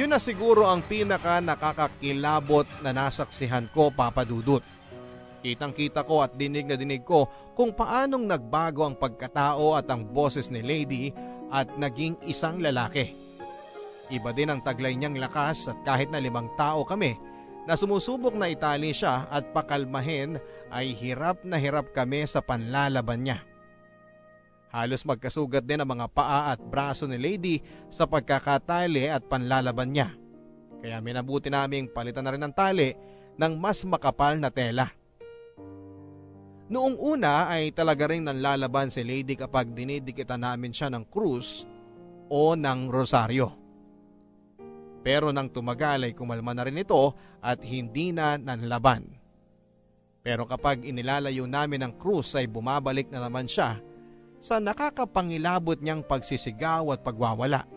[0.00, 4.64] Yun na siguro ang pinaka nakakakilabot na nasaksihan ko papadudot.
[5.44, 10.08] Kitang kita ko at dinig na dinig ko kung paanong nagbago ang pagkatao at ang
[10.08, 11.12] boses ni Lady
[11.52, 13.12] at naging isang lalaki.
[14.08, 17.20] Iba din ang taglay niyang lakas at kahit na limang tao kami
[17.68, 20.40] na sumusubok na itali siya at pakalmahin
[20.72, 23.49] ay hirap na hirap kami sa panlalaban niya.
[24.70, 27.58] Halos magkasugat din ang mga paa at braso ni Lady
[27.90, 30.14] sa pagkakatali at panlalaban niya.
[30.78, 32.94] Kaya minabuti naming palitan na rin ng tali
[33.34, 34.86] ng mas makapal na tela.
[36.70, 41.66] Noong una ay talaga rin nanlalaban si Lady kapag dinidikitan namin siya ng krus
[42.30, 43.50] o ng rosaryo.
[45.02, 47.10] Pero nang tumagal ay kumalma na rin ito
[47.42, 49.02] at hindi na nanlaban.
[50.22, 53.82] Pero kapag inilalayo namin ang krus ay bumabalik na naman siya
[54.40, 57.68] sa nakakapangilabot niyang pagsisigaw at pagwawala.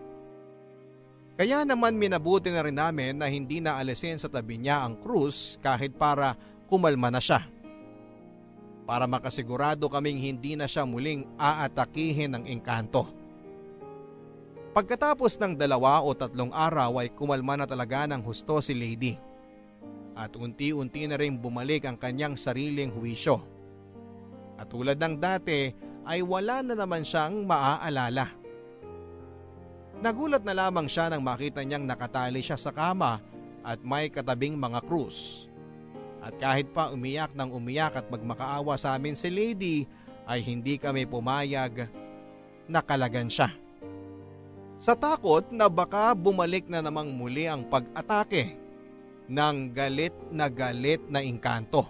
[1.36, 5.60] Kaya naman minabuti na rin namin na hindi na alisin sa tabi niya ang krus
[5.60, 6.39] kahit para
[6.71, 7.43] kumalma na siya.
[8.88, 13.10] Para makasigurado kaming hindi na siya muling aatakihin ng engkanto.
[14.73, 19.13] Pagkatapos ng dalawa o tatlong araw ay kumalma na talaga ng husto si Lady.
[20.13, 23.41] At unti-unti na rin bumalik ang kanyang sariling huwisyo.
[24.58, 25.73] At tulad ng dati
[26.04, 28.32] ay wala na naman siyang maaalala.
[30.04, 33.24] Nagulat na lamang siya nang makita niyang nakatali siya sa kama
[33.64, 35.47] at may katabing mga krus.
[36.20, 39.88] At kahit pa umiyak ng umiyak at magmakaawa sa amin si Lady
[40.28, 41.88] ay hindi kami pumayag
[42.68, 43.51] nakalagan siya.
[44.80, 48.60] Sa takot na baka bumalik na namang muli ang pag-atake
[49.32, 51.88] ng galit na galit na engkanto.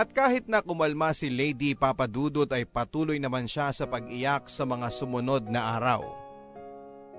[0.00, 4.88] At kahit na kumalma si Lady Papadudot ay patuloy naman siya sa pag-iyak sa mga
[4.88, 6.08] sumunod na araw.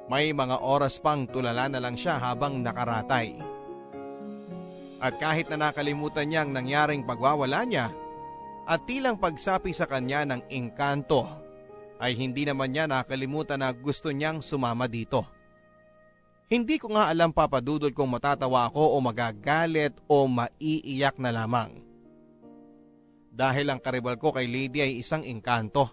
[0.09, 3.37] May mga oras pang tulala na lang siya habang nakaratay.
[4.97, 7.93] At kahit na nakalimutan niya ang nangyaring pagwawala niya
[8.65, 11.29] at tilang pagsapi sa kanya ng engkanto
[12.01, 15.21] ay hindi naman niya nakalimutan na gusto niyang sumama dito.
[16.49, 21.90] Hindi ko nga alam papadudol kung matatawa ako o magagalit o maiiyak na lamang.
[23.31, 25.87] Dahil ang karibal ko kay Lady ay isang engkanto.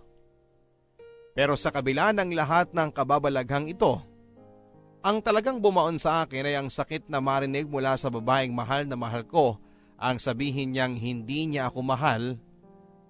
[1.38, 4.02] Pero sa kabila ng lahat ng kababalaghang ito,
[5.06, 8.98] ang talagang bumaon sa akin ay ang sakit na marinig mula sa babaeng mahal na
[8.98, 9.62] mahal ko
[9.94, 12.22] ang sabihin niyang hindi niya ako mahal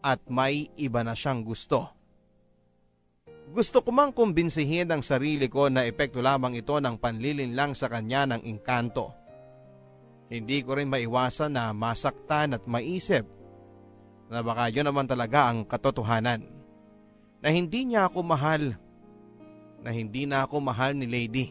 [0.04, 1.88] at may iba na siyang gusto.
[3.48, 7.88] Gusto ko mang kumbinsihin ang sarili ko na epekto lamang ito ng panlilin lang sa
[7.88, 9.16] kanya ng engkanto.
[10.28, 13.24] Hindi ko rin maiwasan na masaktan at maisip
[14.28, 16.44] na baka yun naman talaga ang katotohanan.
[17.40, 18.76] Na hindi niya ako mahal.
[19.80, 21.46] Na hindi na ako mahal ni Lady.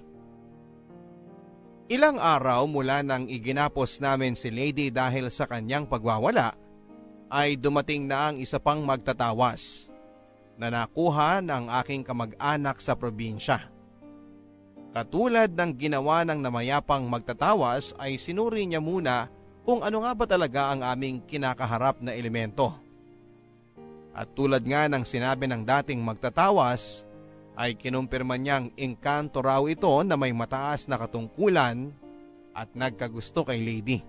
[1.88, 6.52] Ilang araw mula nang iginapos namin si Lady dahil sa kanyang pagwawala,
[7.32, 9.92] ay dumating na ang isa pang magtatawas
[10.60, 13.68] na nakuha ng aking kamag-anak sa probinsya.
[14.92, 19.30] Katulad ng ginawa ng namayapang magtatawas ay sinuri niya muna
[19.68, 22.72] kung ano nga ba talaga ang aming kinakaharap na elemento.
[24.16, 27.04] At tulad nga ng sinabi ng dating magtatawas,
[27.60, 31.92] ay kinumpirma niyang engkanto raw ito na may mataas na katungkulan
[32.56, 34.00] at nagkagusto kay Lady.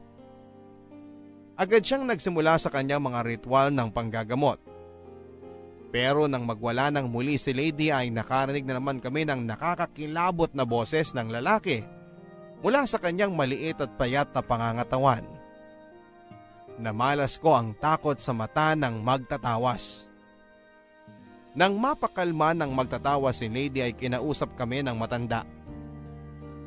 [1.58, 4.62] Agad siyang nagsimula sa kanyang mga ritual ng panggagamot
[5.88, 10.68] pero nang magwala ng muli si Lady ay nakarinig na naman kami ng nakakakilabot na
[10.68, 11.80] boses ng lalaki
[12.60, 15.37] mula sa kanyang maliit at payat na pangangatawan.
[16.78, 20.06] Namalas ko ang takot sa mata ng magtatawas.
[21.58, 25.42] Nang mapakalma ng magtatawas si Lady ay kinausap kami ng matanda.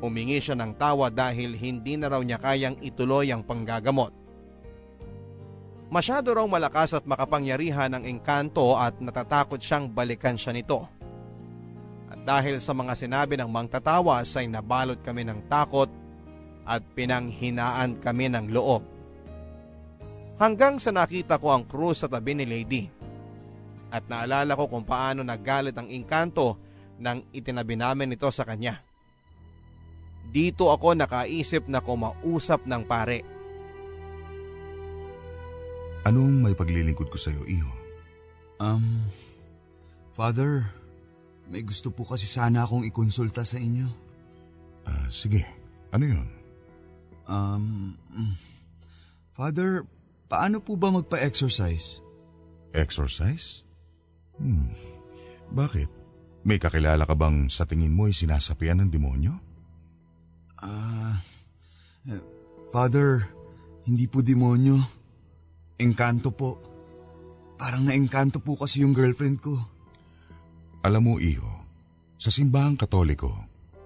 [0.04, 4.12] Humingi siya ng tawa dahil hindi na raw niya kayang ituloy ang panggagamot.
[5.88, 10.84] Masyado raw malakas at makapangyarihan ang engkanto at natatakot siyang balikan siya nito.
[12.12, 15.88] At dahil sa mga sinabi ng mangtatawas ay nabalot kami ng takot
[16.68, 18.91] at pinanghinaan kami ng loob.
[20.42, 22.90] Hanggang sa nakita ko ang krus sa tabi ni Lady.
[23.94, 26.58] At naalala ko kung paano naggalit ang engkanto
[26.98, 28.82] nang itinabi namin ito sa kanya.
[30.34, 33.22] Dito ako nakaisip na kumausap ng pare
[36.02, 37.72] Anong may paglilingkod ko sa iyo, iho?
[38.58, 39.06] Um,
[40.18, 40.66] Father,
[41.46, 43.86] may gusto po kasi sana akong ikonsulta sa inyo.
[44.82, 45.46] Ah, sige.
[45.94, 46.28] Ano yun?
[47.30, 47.94] Um,
[49.30, 49.86] Father,
[50.32, 52.00] paano po ba magpa-exercise?
[52.72, 53.60] Exercise?
[54.40, 54.72] Hmm.
[55.52, 55.92] Bakit?
[56.48, 59.36] May kakilala ka bang sa tingin mo ay sinasapian ng demonyo?
[60.64, 61.20] Ah,
[62.08, 62.22] uh,
[62.72, 63.28] Father,
[63.84, 64.80] hindi po demonyo.
[65.76, 66.56] Engkanto po.
[67.60, 69.54] Parang naengkanto po kasi yung girlfriend ko.
[70.82, 71.62] Alam mo, iho,
[72.18, 73.30] sa simbahang katoliko,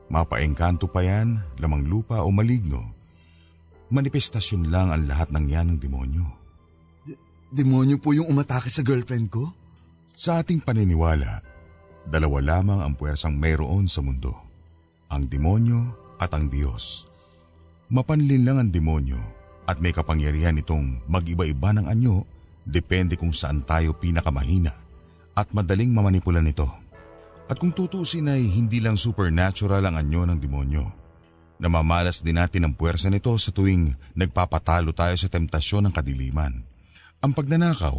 [0.08, 2.95] mapaengkanto pa yan, lamang lupa o maligno.
[3.86, 6.26] Manifestasyon lang ang lahat ng yan ng demonyo.
[7.06, 7.18] De-
[7.54, 9.54] demonyo po yung umatake sa girlfriend ko?
[10.16, 11.44] Sa ating paniniwala,
[12.08, 14.34] dalawa lamang ang puwersang mayroon sa mundo.
[15.06, 15.78] Ang demonyo
[16.18, 17.06] at ang Diyos.
[17.86, 19.20] Mapanlin lang ang demonyo
[19.70, 22.26] at may kapangyarihan itong mag-iba-iba ng anyo
[22.66, 24.74] depende kung saan tayo pinakamahina
[25.38, 26.66] at madaling mamanipula nito.
[27.46, 31.05] At kung tutusin ay hindi lang supernatural ang anyo ng demonyo.
[31.56, 36.52] Namamalas din natin ang puwersa nito sa tuwing nagpapatalo tayo sa temptasyon ng kadiliman.
[37.24, 37.96] Ang pagnanakaw,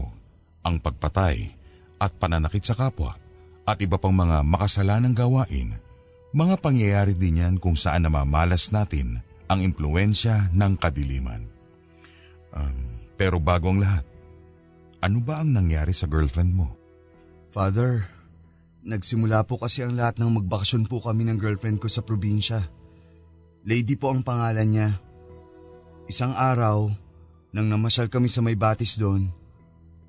[0.61, 1.57] ang pagpatay,
[1.97, 3.17] at pananakit sa kapwa,
[3.65, 5.73] at iba pang mga makasalanang gawain,
[6.37, 11.41] mga pangyayari din yan kung saan namamalas natin ang impluensya ng kadiliman.
[12.53, 12.77] Um,
[13.17, 14.05] pero bago ang lahat,
[15.01, 16.77] ano ba ang nangyari sa girlfriend mo?
[17.49, 18.05] Father,
[18.85, 22.61] nagsimula po kasi ang lahat ng magbakasyon po kami ng girlfriend ko sa probinsya.
[23.68, 24.89] Lady po ang pangalan niya.
[26.07, 26.88] Isang araw,
[27.51, 29.28] nang namasyal kami sa may batis doon,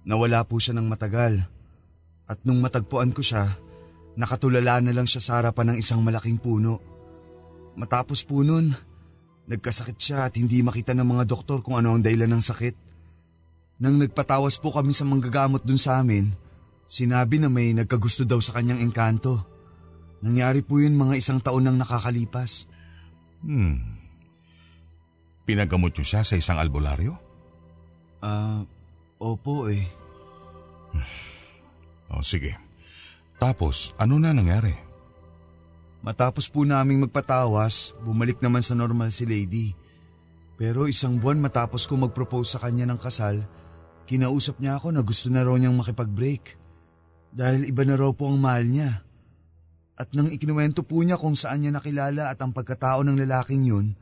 [0.07, 1.43] nawala po siya ng matagal.
[2.31, 3.51] At nung matagpuan ko siya,
[4.15, 6.79] nakatulala na lang siya sa harapan ng isang malaking puno.
[7.75, 8.71] Matapos po nun,
[9.49, 12.77] Nagkasakit siya at hindi makita ng mga doktor kung ano ang dahilan ng sakit.
[13.81, 16.37] Nang nagpatawas po kami sa manggagamot dun sa amin,
[16.85, 19.41] sinabi na may nagkagusto daw sa kanyang engkanto.
[20.21, 22.69] Nangyari po yun mga isang taon nang nakakalipas.
[23.43, 23.79] Hmm.
[25.49, 27.17] Pinagamot niyo siya sa isang albularyo?
[28.21, 28.61] Ah, uh,
[29.23, 29.87] opo eh.
[32.13, 32.59] oh, sige.
[33.39, 34.75] Tapos, ano na nangyari?
[36.03, 39.75] Matapos po naming magpatawas, bumalik naman sa normal si Lady.
[40.59, 43.39] Pero isang buwan matapos ko mag-propose sa kanya ng kasal,
[44.11, 46.59] kinausap niya ako na gusto na raw niyang makipag-break.
[47.31, 49.07] Dahil iba na raw po ang mahal niya.
[49.99, 53.99] At nang ikinuwento po niya kung saan niya nakilala at ang pagkatao ng lalaking yun,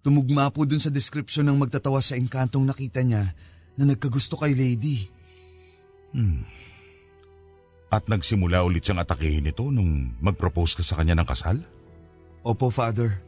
[0.00, 3.36] tumugma po dun sa description ng magtatawa sa engkantong nakita niya
[3.76, 5.04] na nagkagusto kay Lady.
[6.16, 6.40] Hmm.
[7.92, 11.60] At nagsimula ulit siyang atakehin ito nung mag-propose ka sa kanya ng kasal?
[12.40, 13.20] Opo, Father.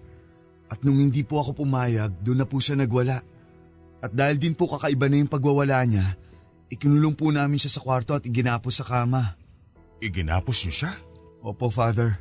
[0.72, 3.20] At nung hindi po ako pumayag, doon na po siya nagwala.
[4.00, 6.16] At dahil din po kakaiba na yung pagwawala niya,
[6.72, 9.36] ikinulong po namin siya sa kwarto at iginapos sa kama.
[10.00, 10.92] Iginapos niyo siya?
[11.49, 12.20] Opo, Father.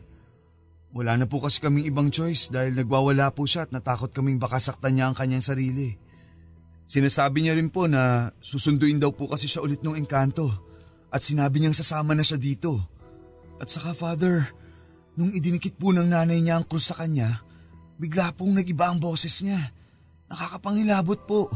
[0.96, 4.56] Wala na po kasi kaming ibang choice dahil nagwawala po siya at natakot kaming baka
[4.56, 6.00] saktan niya ang kanyang sarili.
[6.88, 10.48] Sinasabi niya rin po na susunduin daw po kasi siya ulit ng engkanto
[11.12, 12.80] at sinabi niyang sasama na siya dito.
[13.60, 14.48] At saka, Father,
[15.20, 17.44] nung idinikit po ng nanay niya ang krus sa kanya,
[18.00, 19.60] bigla pong nagiba ang boses niya.
[20.32, 21.52] Nakakapangilabot po.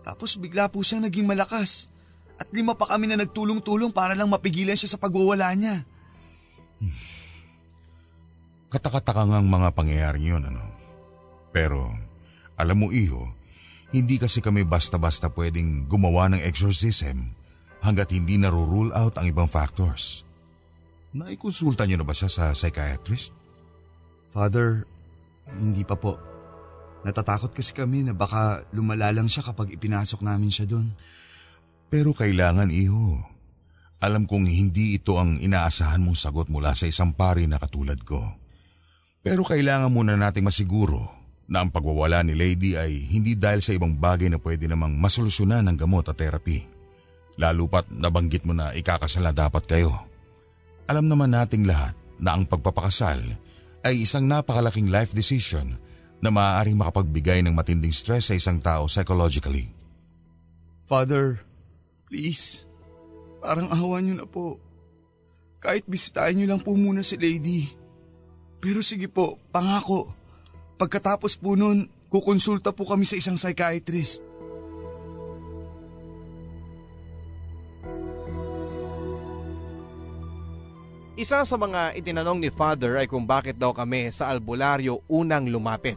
[0.00, 1.92] Tapos bigla po siyang naging malakas.
[2.40, 5.84] At lima pa kami na nagtulong-tulong para lang mapigilan siya sa pagwawala niya.
[8.72, 10.64] Katakataka ang mga pangyayari yun, ano?
[11.54, 11.94] Pero,
[12.56, 13.32] alam mo iho,
[13.94, 17.32] hindi kasi kami basta-basta pwedeng gumawa ng exorcism
[17.80, 20.26] hanggat hindi na-rule out ang ibang factors.
[21.16, 23.32] Naikonsulta niyo na ba siya sa psychiatrist?
[24.34, 24.84] Father,
[25.56, 26.18] hindi pa po.
[27.06, 30.90] Natatakot kasi kami na baka lumala lang siya kapag ipinasok namin siya doon.
[31.86, 33.22] Pero kailangan iho.
[33.96, 38.20] Alam kong hindi ito ang inaasahan mong sagot mula sa isang pari na katulad ko.
[39.24, 41.08] Pero kailangan muna nating masiguro
[41.48, 45.64] na ang pagwawala ni Lady ay hindi dahil sa ibang bagay na pwede namang masolusyonan
[45.70, 46.66] ng gamot at therapy.
[47.40, 49.94] Lalo pat nabanggit mo na ikakasala dapat kayo.
[50.90, 53.22] Alam naman nating lahat na ang pagpapakasal
[53.86, 55.78] ay isang napakalaking life decision
[56.20, 59.70] na maaaring makapagbigay ng matinding stress sa isang tao psychologically.
[60.90, 61.38] Father,
[62.10, 62.65] please,
[63.40, 64.60] parang ahawan niyo na po.
[65.60, 67.66] Kahit bisitahin niyo lang po muna si Lady.
[68.60, 70.12] Pero sige po, pangako.
[70.76, 74.20] Pagkatapos po nun, kukonsulta po kami sa isang psychiatrist.
[81.16, 85.96] Isa sa mga itinanong ni Father ay kung bakit daw kami sa albularyo unang lumapit.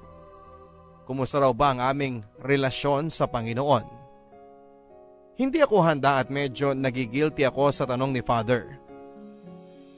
[1.04, 3.99] Kumusta raw ba ang aming relasyon sa Panginoon?
[5.40, 8.76] Hindi ako handa at medyo nagigilty ako sa tanong ni Father.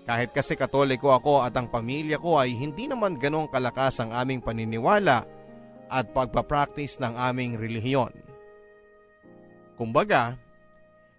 [0.06, 4.38] Kahit kasi katoliko ako at ang pamilya ko ay hindi naman ganong kalakas ang aming
[4.38, 5.26] paniniwala
[5.90, 8.14] at pagpapractice ng aming relihiyon.
[9.82, 10.38] Kumbaga,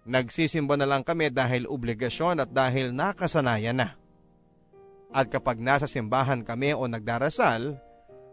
[0.07, 3.91] nagsisimba na lang kami dahil obligasyon at dahil nakasanayan na.
[5.11, 7.75] At kapag nasa simbahan kami o nagdarasal,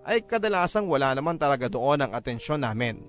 [0.07, 3.03] ay kadalasang wala naman talaga doon ang atensyon namin.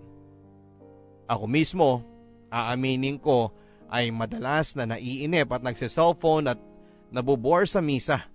[1.30, 2.11] Ako mismo,
[2.52, 3.56] aaminin ko,
[3.92, 6.60] ay madalas na naiinip at nagsiselfone at
[7.12, 8.28] nabubor sa misa.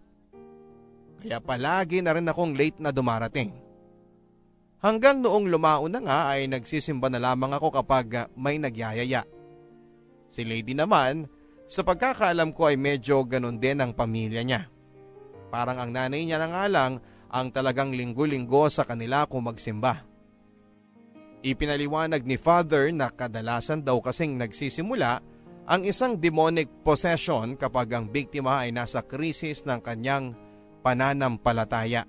[1.20, 3.56] Kaya palagi na rin akong late na dumarating.
[4.84, 9.24] Hanggang noong lumao na nga ay nagsisimba na lamang ako kapag may nagyayaya.
[10.28, 11.24] Si Lady naman,
[11.66, 14.68] sa pagkakaalam ko ay medyo ganun din ang pamilya niya.
[15.48, 17.00] Parang ang nanay niya na nga lang
[17.32, 20.04] ang talagang linggo-linggo sa kanila kung magsimba.
[21.44, 25.20] Ipinaliwanag ni Father na kadalasan daw kasing nagsisimula
[25.66, 30.32] ang isang demonic possession kapag ang biktima ay nasa krisis ng kanyang
[30.86, 32.06] pananampalataya.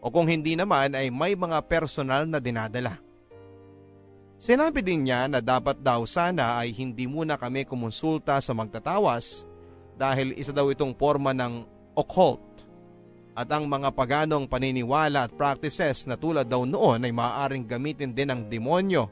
[0.00, 2.96] O kung hindi naman ay may mga personal na dinadala.
[4.40, 9.48] Sinabi din niya na dapat daw sana ay hindi muna kami kumonsulta sa magtatawas
[9.96, 11.64] dahil isa daw itong forma ng
[11.96, 12.42] occult
[13.34, 18.30] at ang mga paganong paniniwala at practices na tulad daw noon ay maaaring gamitin din
[18.30, 19.10] ng demonyo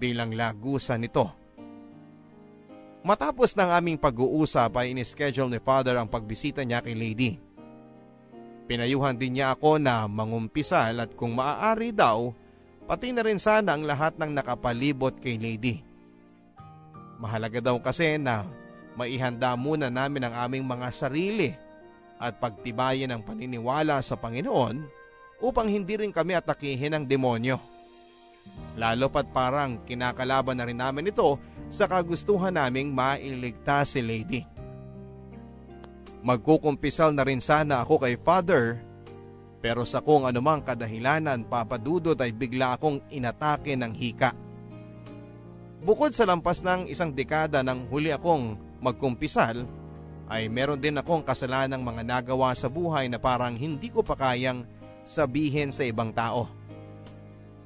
[0.00, 1.28] bilang lagusan nito.
[3.04, 7.36] Matapos ng aming pag-uusap ay inischedule ni Father ang pagbisita niya kay Lady.
[8.64, 12.32] Pinayuhan din niya ako na mangumpisal at kung maaari daw,
[12.88, 15.84] pati na rin sana ang lahat ng nakapalibot kay Lady.
[17.20, 18.48] Mahalaga daw kasi na
[18.96, 21.52] maihanda muna namin ang aming mga sarili
[22.20, 24.84] at pagtibayin ang paniniwala sa Panginoon
[25.40, 27.56] upang hindi rin kami atakihin ng demonyo.
[28.76, 31.40] Lalo pat parang kinakalaban na rin namin ito
[31.72, 34.44] sa kagustuhan naming mailigtas si Lady.
[36.20, 38.76] Magkukumpisal na rin sana ako kay Father
[39.60, 44.32] pero sa kung anumang kadahilanan papadudot ay bigla akong inatake ng hika.
[45.80, 49.64] Bukod sa lampas ng isang dekada nang huli akong magkumpisal,
[50.30, 54.62] ay meron din akong kasalanang mga nagawa sa buhay na parang hindi ko pa kayang
[55.02, 56.46] sabihin sa ibang tao.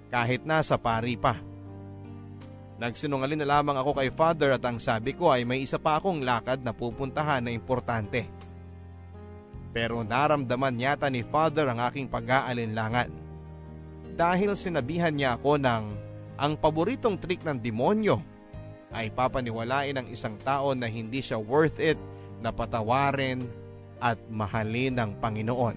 [0.09, 1.37] Kahit nasa pari pa.
[2.81, 6.25] Nagsinungaling na lamang ako kay father at ang sabi ko ay may isa pa akong
[6.25, 8.25] lakad na pupuntahan na importante.
[9.77, 13.11] Pero naramdaman yata ni Father ang aking pag-aalinlangan.
[14.15, 15.85] Dahil sinabihan niya ako ng
[16.39, 18.23] ang paboritong trick ng demonyo
[18.95, 21.99] ay papaniwalain ng isang tao na hindi siya worth it
[22.45, 23.41] na patawarin
[24.05, 25.77] at mahalin ng Panginoon.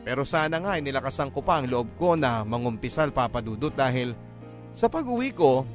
[0.00, 4.16] Pero sana nga ay nilakasan ko pa ang loob ko na mangumpisal papadudot dahil
[4.72, 5.68] sa pag-uwi ko,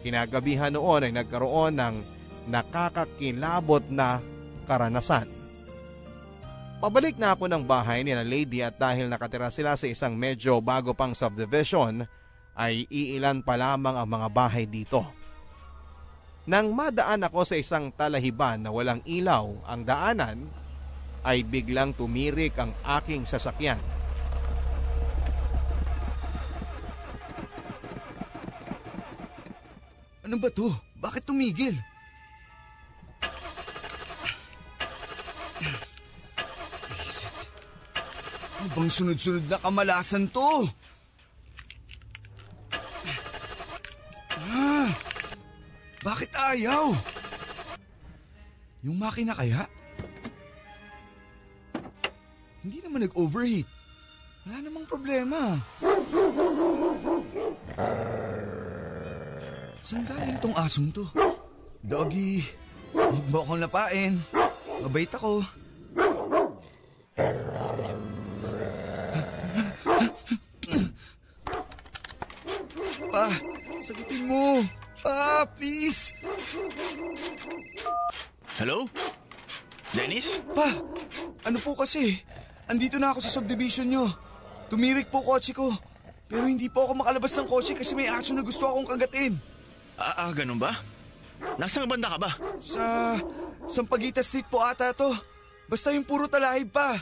[0.00, 1.94] kinagabihan noon ay nagkaroon ng
[2.48, 4.24] nakakakilabot na
[4.64, 5.28] karanasan.
[6.76, 10.60] Pabalik na ako ng bahay ni na lady at dahil nakatira sila sa isang medyo
[10.60, 12.04] bago pang subdivision
[12.56, 15.04] ay iilan pa lamang ang mga bahay dito.
[16.46, 20.46] Nang madaan ako sa isang talahiban na walang ilaw ang daanan,
[21.26, 23.82] ay biglang tumirik ang aking sasakyan.
[30.22, 30.70] Ano ba to?
[31.02, 31.74] Bakit tumigil?
[38.62, 40.70] Ano bang sunod-sunod na kamalasan to?
[46.06, 46.94] Bakit ayaw?
[48.86, 49.66] Yung makina kaya?
[52.62, 53.66] Hindi naman nag-overheat.
[54.46, 55.58] Wala namang problema.
[59.82, 61.02] Saan galing tong asong to?
[61.82, 62.46] Doggy,
[62.94, 64.22] huwag mo akong lapain.
[64.86, 65.42] Mabait ako.
[73.10, 73.26] Pa,
[73.82, 74.62] sagutin mo.
[75.06, 76.10] Pa, please.
[78.58, 78.90] Hello?
[79.94, 80.42] Dennis?
[80.50, 80.66] Pa,
[81.46, 82.18] ano po kasi?
[82.66, 84.10] Andito na ako sa subdivision nyo.
[84.66, 85.70] Tumirik po kotse ko.
[86.26, 89.38] Pero hindi po ako makalabas ng kotse kasi may aso na gusto akong kagatin.
[89.94, 90.74] Ah, ah, ganun ba?
[91.54, 92.30] Nasaan banda ka ba?
[92.58, 93.14] Sa
[93.70, 95.14] Sampaguita Street po ata to.
[95.70, 96.98] Basta yung puro talahib pa.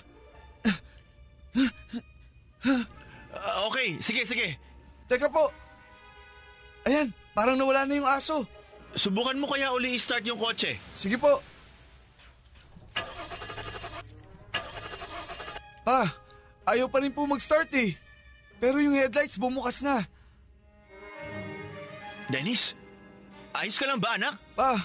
[3.35, 4.61] Ah, okay, sige, sige.
[5.09, 5.49] Teka po.
[6.85, 8.47] Ayan, parang nawala na yung aso.
[8.95, 10.79] Subukan mo kaya uli i-start yung kotse.
[10.95, 11.43] Sige po.
[15.85, 16.09] Pa,
[16.65, 17.93] ayaw pa rin po mag-start eh.
[18.57, 20.07] Pero yung headlights bumukas na.
[22.33, 22.73] Dennis?
[23.53, 24.41] Ayos ka lang ba, anak?
[24.57, 24.79] Pa,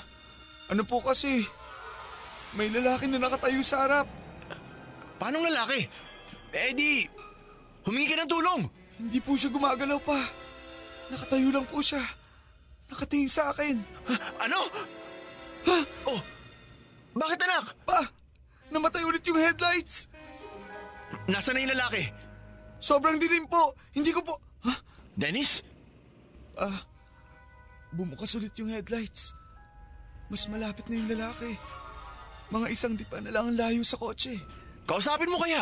[0.68, 1.47] ano po kasi?
[2.58, 4.06] May lalaki na nakatayo sa harap.
[5.22, 5.88] Paanong lalaki?
[6.52, 7.06] Eh di,
[7.86, 8.62] humingi ka ng tulong.
[9.00, 10.20] Hindi po siya gumagalaw pa.
[11.14, 12.02] Nakatayo lang po siya.
[12.89, 13.85] Nakatingin sa akin.
[14.41, 14.65] Ano?
[16.09, 16.21] Oh,
[17.13, 17.75] bakit anak?
[17.85, 18.01] Pa,
[18.73, 20.09] namatay ulit yung headlights.
[21.29, 22.03] Nasaan na yung lalaki?
[22.81, 23.77] Sobrang dilim po.
[23.93, 24.33] Hindi ko po...
[24.65, 24.73] Ha?
[25.13, 25.61] Dennis?
[26.57, 26.81] Ah,
[27.93, 29.35] bumukas ulit yung headlights.
[30.29, 31.53] Mas malapit na yung lalaki.
[32.49, 34.33] Mga isang dipa na lang ang layo sa kotse.
[34.89, 35.61] Kausapin mo kaya?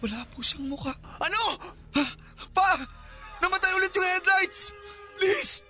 [0.00, 0.96] Wala po siyang muka.
[1.20, 1.60] Ano?
[1.94, 2.04] Ha?
[2.56, 2.70] Pa!
[3.40, 4.76] Namatay ulit yung headlights!
[5.16, 5.64] Please!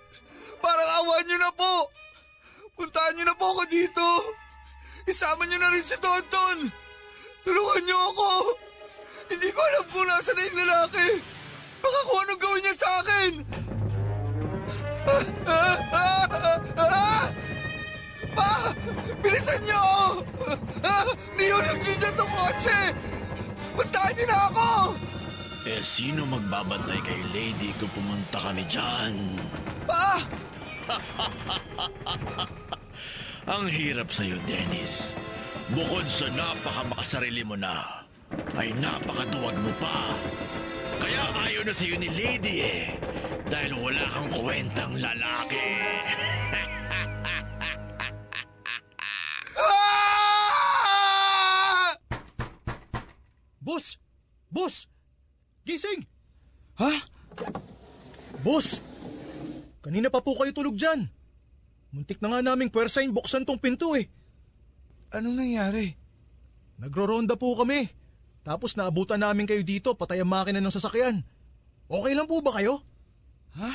[0.59, 1.87] Parang awan niyo na po!
[2.75, 4.07] Puntahan niyo na po ako dito!
[5.07, 6.67] Isama niyo na rin si Tonton!
[7.47, 8.29] Tulungan niyo ako!
[9.31, 11.07] Hindi ko alam kung nasa na yung lalaki!
[11.81, 13.31] Baka kung anong gawin niya sa akin!
[15.47, 15.77] Ah!
[16.77, 17.25] Ah!
[18.35, 18.51] Pa!
[19.23, 19.83] Bilisan niyo!
[20.83, 21.07] Ah!
[21.39, 22.79] Niyulog niyo dyan tong kotse!
[23.79, 24.67] Puntahan niyo na ako!
[25.61, 29.37] Eh, sino magbabantay kay Lady kung pumunta kami dyan?
[29.85, 30.17] Pa!
[33.53, 35.13] Ang hirap sa'yo, Dennis.
[35.69, 38.01] Bukod sa napakamakasarili mo na,
[38.57, 40.17] ay napakaduwag mo pa.
[40.97, 42.97] Kaya ayaw na sa'yo ni Lady eh.
[43.45, 45.61] Dahil wala kang kwentang lalaki.
[49.61, 49.77] Ah!
[53.61, 54.01] Boss!
[54.49, 54.90] Boss!
[55.71, 56.03] Gising!
[56.83, 56.91] Ha?
[58.43, 58.83] Boss!
[59.79, 61.07] Kanina pa po kayo tulog dyan.
[61.95, 64.11] Muntik na nga naming pwersahin buksan tong pinto eh.
[65.15, 65.95] Anong nangyari?
[66.75, 67.87] Nagro-ronda po kami.
[68.43, 71.23] Tapos naabutan namin kayo dito patay ang makina ng sasakyan.
[71.87, 72.83] Okay lang po ba kayo?
[73.55, 73.71] Ha?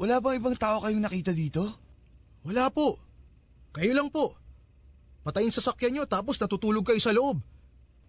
[0.00, 1.60] Wala bang ibang tao kayong nakita dito?
[2.48, 2.96] Wala po.
[3.76, 4.32] Kayo lang po.
[5.20, 7.36] Patayin sasakyan nyo tapos natutulog kayo sa loob.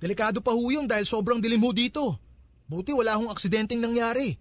[0.02, 2.18] Delikado pa ho yun dahil sobrang dilim ho dito.
[2.66, 4.34] Buti wala hong aksidenteng nangyari.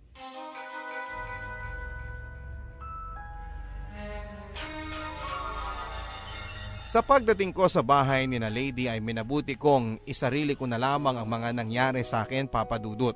[6.91, 11.21] Sa pagdating ko sa bahay ni na lady ay minabuti kong isarili ko na lamang
[11.21, 13.15] ang mga nangyari sa akin papadudot.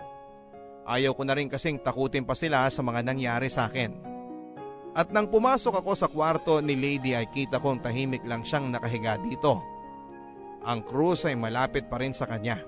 [0.85, 3.91] Ayaw ko na rin kasing takutin pa sila sa mga nangyari sa akin.
[4.95, 9.19] At nang pumasok ako sa kwarto ni Lady ay kita kong tahimik lang siyang nakahiga
[9.19, 9.74] dito.
[10.65, 12.61] Ang krus ay malapit pa rin sa kanya.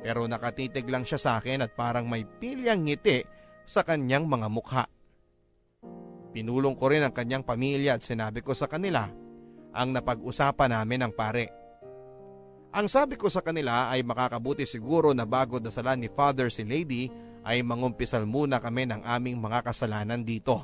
[0.00, 3.24] Pero nakatitig lang siya sa akin at parang may pilyang ngiti
[3.64, 4.84] sa kanyang mga mukha.
[6.30, 9.08] Pinulong ko rin ang kanyang pamilya at sinabi ko sa kanila
[9.70, 11.46] ang napag-usapan namin ng pare.
[12.70, 17.10] Ang sabi ko sa kanila ay makakabuti siguro na bago dasalan ni Father si Lady
[17.42, 20.62] ay mangumpisal muna kami ng aming mga kasalanan dito.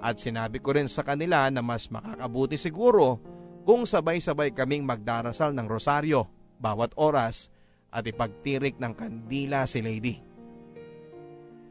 [0.00, 3.20] At sinabi ko rin sa kanila na mas makakabuti siguro
[3.64, 6.26] kung sabay-sabay kaming magdarasal ng rosaryo
[6.60, 7.48] bawat oras
[7.90, 10.16] at ipagtirik ng kandila si Lady.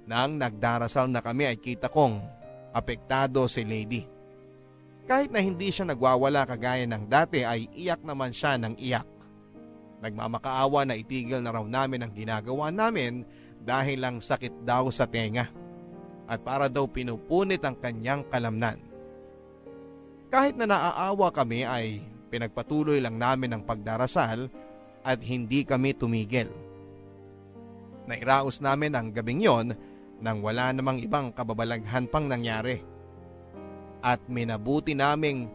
[0.10, 2.18] Nang nagdarasal na kami ay kita kong
[2.74, 4.04] apektado si Lady.
[5.06, 9.06] Kahit na hindi siya nagwawala kagaya ng dati ay iyak naman siya ng iyak.
[10.02, 13.26] Nagmamakaawa na itigil na raw namin ang ginagawa namin
[13.62, 15.50] dahil lang sakit daw sa tenga
[16.30, 18.89] at para daw pinupunit ang kanyang kalamnan.
[20.30, 24.46] Kahit na naaawa kami ay pinagpatuloy lang namin ang pagdarasal
[25.02, 26.54] at hindi kami tumigil.
[28.06, 29.74] Nairaos namin ang gabing yon
[30.22, 32.82] nang wala namang ibang kababalaghan pang nangyari
[34.06, 35.50] at minabuti naming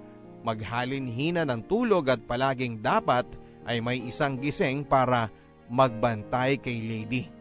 [0.45, 3.25] maghalinhina ng tulog at palaging dapat
[3.65, 5.33] ay may isang gising para
[5.73, 7.34] magbantay kay Lady.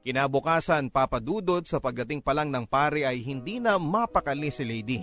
[0.00, 5.00] Kinabukasan papadudod sa pagdating pa lang ng pare ay hindi na mapakali si Lady.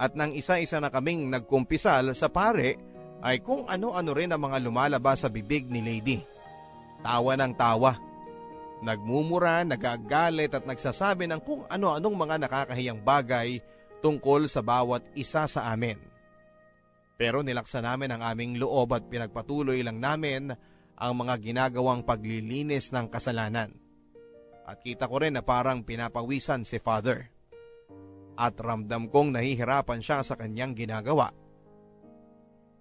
[0.00, 2.80] At nang isa-isa na kaming nagkumpisal sa pare
[3.20, 6.18] ay kung ano-ano rin ang mga lumalabas sa bibig ni Lady.
[7.04, 8.12] Tawa ng tawa
[8.82, 13.62] Nagmumura, nagagalit at nagsasabi ng kung ano-anong mga nakakahiyang bagay
[14.02, 15.94] tungkol sa bawat isa sa amin.
[17.14, 20.50] Pero nilaksa namin ang aming loob at pinagpatuloy lang namin
[20.98, 23.70] ang mga ginagawang paglilinis ng kasalanan.
[24.72, 27.28] At kita ko rin na parang pinapawisan si Father.
[28.40, 31.28] At ramdam kong nahihirapan siya sa kanyang ginagawa.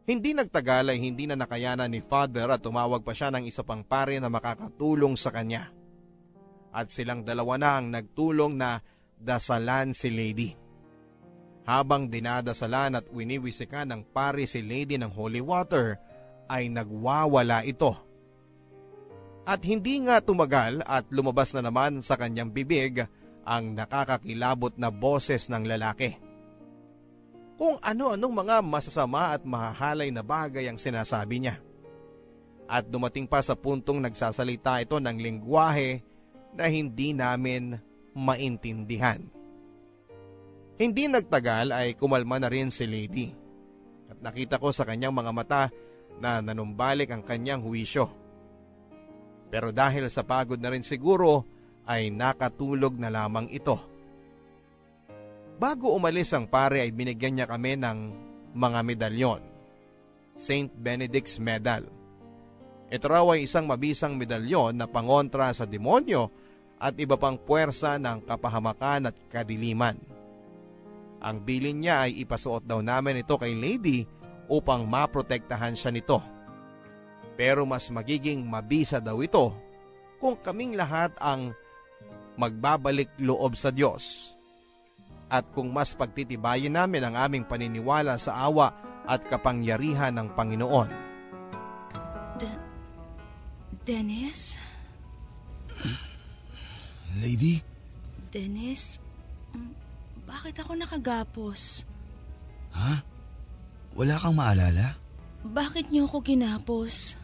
[0.08, 3.84] Hindi nagtagal ay hindi na nakayanan ni Father at tumawag pa siya ng isa pang
[3.84, 5.70] pare na makakatulong sa kanya
[6.72, 8.80] at silang dalawa na ang nagtulong na
[9.20, 10.50] dasalan si Lady.
[11.68, 16.00] Habang dinadasalan at winiwisikan ng pari si Lady ng holy water,
[16.50, 17.94] ay nagwawala ito.
[19.42, 23.02] At hindi nga tumagal at lumabas na naman sa kanyang bibig
[23.42, 26.14] ang nakakakilabot na boses ng lalaki.
[27.58, 31.58] Kung ano-anong mga masasama at mahahalay na bagay ang sinasabi niya.
[32.70, 36.02] At dumating pa sa puntong nagsasalita ito ng lingwahe
[36.56, 37.76] na hindi namin
[38.16, 39.22] maintindihan.
[40.82, 43.30] Hindi nagtagal ay kumalma na rin si Lady
[44.10, 45.64] at nakita ko sa kanyang mga mata
[46.18, 48.21] na nanumbalik ang kanyang huwisyo.
[49.52, 51.44] Pero dahil sa pagod na rin siguro
[51.84, 53.76] ay nakatulog na lamang ito.
[55.60, 58.00] Bago umalis ang pare ay binigyan niya kami ng
[58.56, 59.42] mga medalyon.
[60.40, 60.72] St.
[60.74, 61.86] Benedict's Medal.
[62.92, 66.32] Ito raw ay isang mabisang medalyon na pangontra sa demonyo
[66.82, 69.96] at iba pang puwersa ng kapahamakan at kadiliman.
[71.22, 74.04] Ang bilin niya ay ipasuot daw namin ito kay Lady
[74.50, 76.18] upang maprotektahan siya nito.
[77.42, 79.50] Pero mas magiging mabisa daw ito
[80.22, 81.58] kung kaming lahat ang
[82.38, 84.38] magbabalik loob sa Diyos.
[85.26, 88.70] At kung mas pagtitibayin namin ang aming paniniwala sa awa
[89.10, 90.90] at kapangyarihan ng Panginoon.
[92.38, 92.62] De-
[93.90, 94.62] Dennis?
[97.18, 97.58] Lady?
[98.30, 99.02] Dennis,
[99.58, 99.74] mm,
[100.30, 101.90] bakit ako nakagapos?
[102.78, 103.02] Ha?
[103.98, 104.94] Wala kang maalala?
[105.42, 107.18] Bakit niyo ako ginapos?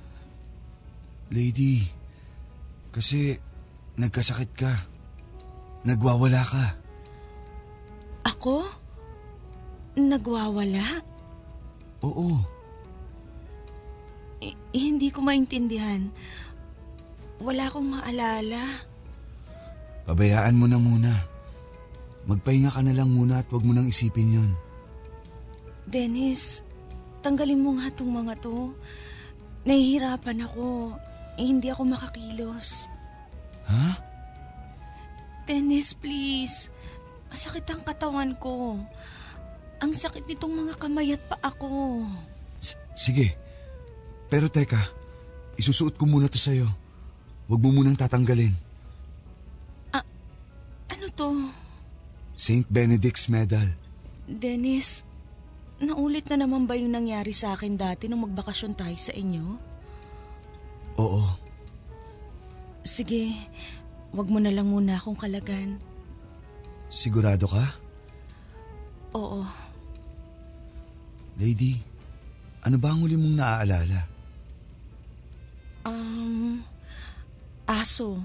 [1.27, 1.83] Lady,
[2.91, 3.35] kasi
[3.99, 4.73] nagkasakit ka.
[5.83, 6.65] Nagwawala ka.
[8.27, 8.63] Ako?
[9.97, 11.03] Nagwawala?
[12.03, 12.37] Oo.
[14.43, 16.11] I- hindi ko maintindihan.
[17.41, 18.85] Wala akong maalala.
[20.05, 21.13] Pabayaan mo na muna.
[22.27, 24.51] Magpahinga ka na lang muna at huwag mo nang isipin yon.
[25.87, 26.59] Dennis,
[27.23, 28.75] tanggalin mo nga tong mga to.
[29.63, 30.95] Nahihirapan ako.
[31.37, 32.89] Eh, hindi ako makakilos.
[33.69, 34.01] Ha?
[35.45, 36.73] Dennis, please.
[37.29, 38.81] Masakit ang katawan ko.
[39.79, 42.01] Ang sakit nitong mga kamay at pa ako.
[42.59, 43.37] S- sige.
[44.27, 44.81] Pero teka,
[45.55, 46.67] isusuot ko muna to sa'yo.
[47.47, 48.67] Huwag mo munang tatanggalin.
[50.87, 51.29] Ano to?
[52.33, 52.65] St.
[52.67, 53.69] Benedict's Medal.
[54.27, 55.05] Dennis,
[55.79, 59.76] naulit na naman ba yung nangyari sa akin dati nung magbakasyon tayo sa inyo?
[60.97, 61.23] Oo.
[62.81, 63.29] Sige,
[64.15, 65.77] wag mo na lang muna akong kalagan.
[66.87, 67.65] Sigurado ka?
[69.17, 69.43] Oo,
[71.37, 71.77] Lady,
[72.65, 74.01] ano ba ang huli mong naaalala?
[75.85, 76.59] um,
[77.69, 78.17] aso.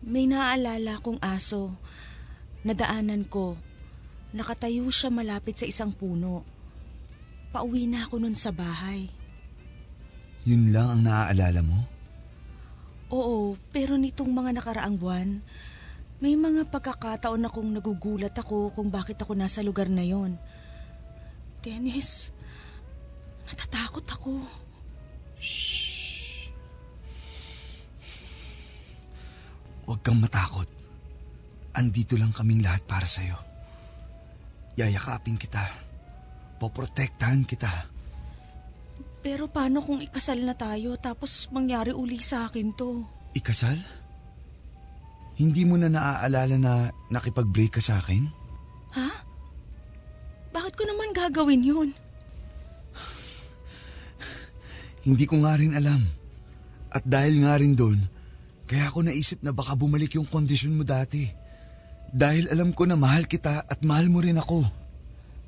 [0.00, 1.74] May naaalala kong aso.
[2.62, 3.58] Nadaanan ko.
[4.30, 6.46] Nakatayo siya malapit sa isang puno.
[7.50, 9.10] Pauwi na ako nun sa bahay.
[10.48, 11.76] Yun lang ang naaalala mo?
[13.12, 15.44] Oo, pero nitong mga nakaraang buwan,
[16.24, 20.40] may mga pagkakataon akong nagugulat ako kung bakit ako nasa lugar na yon.
[21.60, 22.32] Dennis,
[23.44, 24.40] natatakot ako.
[29.84, 30.68] Huwag kang matakot.
[31.76, 33.36] Andito lang kaming lahat para sa'yo.
[34.80, 35.64] Yayakapin kita.
[36.56, 37.97] Poprotektahan kita.
[39.28, 43.04] Pero paano kung ikasal na tayo tapos mangyari uli sa akin to?
[43.36, 43.76] Ikasal?
[45.36, 48.24] Hindi mo na naaalala na nakipag-break ka sa akin?
[48.96, 49.08] Ha?
[50.48, 51.88] Bakit ko naman gagawin yun?
[55.04, 56.08] Hindi ko nga rin alam.
[56.88, 58.00] At dahil nga rin doon,
[58.64, 61.28] kaya ako naisip na baka bumalik yung kondisyon mo dati.
[62.16, 64.64] Dahil alam ko na mahal kita at mahal mo rin ako.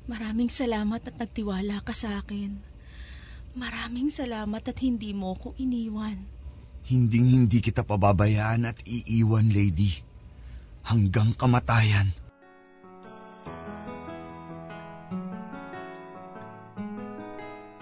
[0.05, 2.70] Maraming salamat at nagtiwala ka sa akin.
[3.51, 6.23] Maraming salamat at hindi mo ko iniwan.
[6.87, 9.99] Hinding hindi kita pababayaan at iiwan, lady.
[10.87, 12.15] Hanggang kamatayan.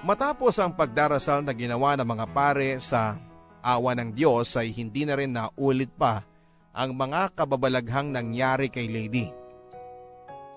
[0.01, 3.13] Matapos ang pagdarasal na ginawa ng mga pare sa
[3.61, 6.25] awa ng Diyos ay hindi na rin naulit pa
[6.73, 9.29] ang mga kababalaghang nangyari kay Lady.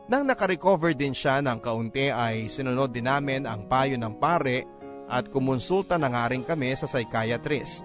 [0.08, 4.81] Nang nakarecover din siya ng kaunti ay sinunod din namin ang payo ng pare
[5.12, 7.84] at kumonsulta na nga rin kami sa psychiatrist.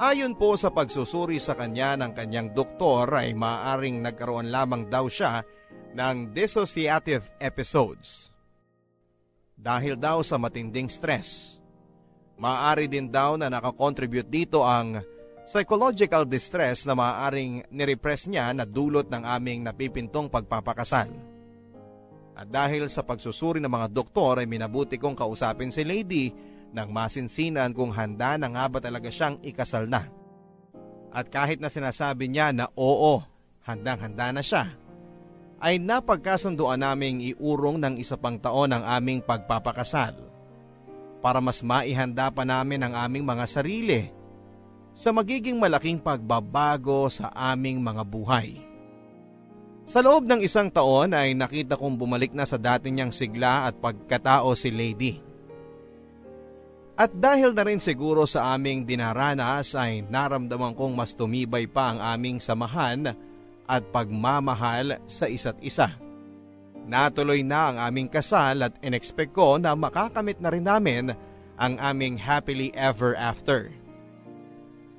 [0.00, 5.44] Ayon po sa pagsusuri sa kanya ng kanyang doktor ay maaring nagkaroon lamang daw siya
[5.92, 8.32] ng dissociative episodes.
[9.58, 11.58] Dahil daw sa matinding stress.
[12.38, 15.02] Maaari din daw na nakakontribute dito ang
[15.50, 21.10] psychological distress na maaaring nirepress niya na dulot ng aming napipintong pagpapakasal.
[22.38, 26.30] At dahil sa pagsusuri ng mga doktor ay minabuti kong kausapin si Lady
[26.70, 30.06] nang masinsinan kung handa na nga ba talaga siyang ikasal na.
[31.10, 33.18] At kahit na sinasabi niya na oo,
[33.66, 34.70] handang-handa na siya,
[35.58, 40.14] ay napagkasunduan naming iurong ng isa pang taon ang aming pagpapakasal
[41.18, 44.14] para mas maihanda pa namin ang aming mga sarili
[44.94, 48.67] sa magiging malaking pagbabago sa aming mga buhay.
[49.88, 53.80] Sa loob ng isang taon ay nakita kong bumalik na sa dati niyang sigla at
[53.80, 55.16] pagkatao si Lady.
[56.92, 62.04] At dahil na rin siguro sa aming dinaranas ay naramdaman kong mas tumibay pa ang
[62.04, 63.16] aming samahan
[63.64, 65.96] at pagmamahal sa isa't isa.
[66.84, 71.16] Natuloy na ang aming kasal at inexpect ko na makakamit na rin namin
[71.56, 73.72] ang aming happily ever after.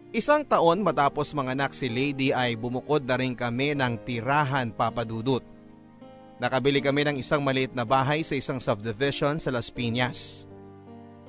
[0.10, 5.45] Isang taon matapos manganak si Lady ay bumukod na rin kami ng tirahan papadudot.
[6.41, 10.49] Nakabili kami ng isang maliit na bahay sa isang subdivision sa Las Piñas.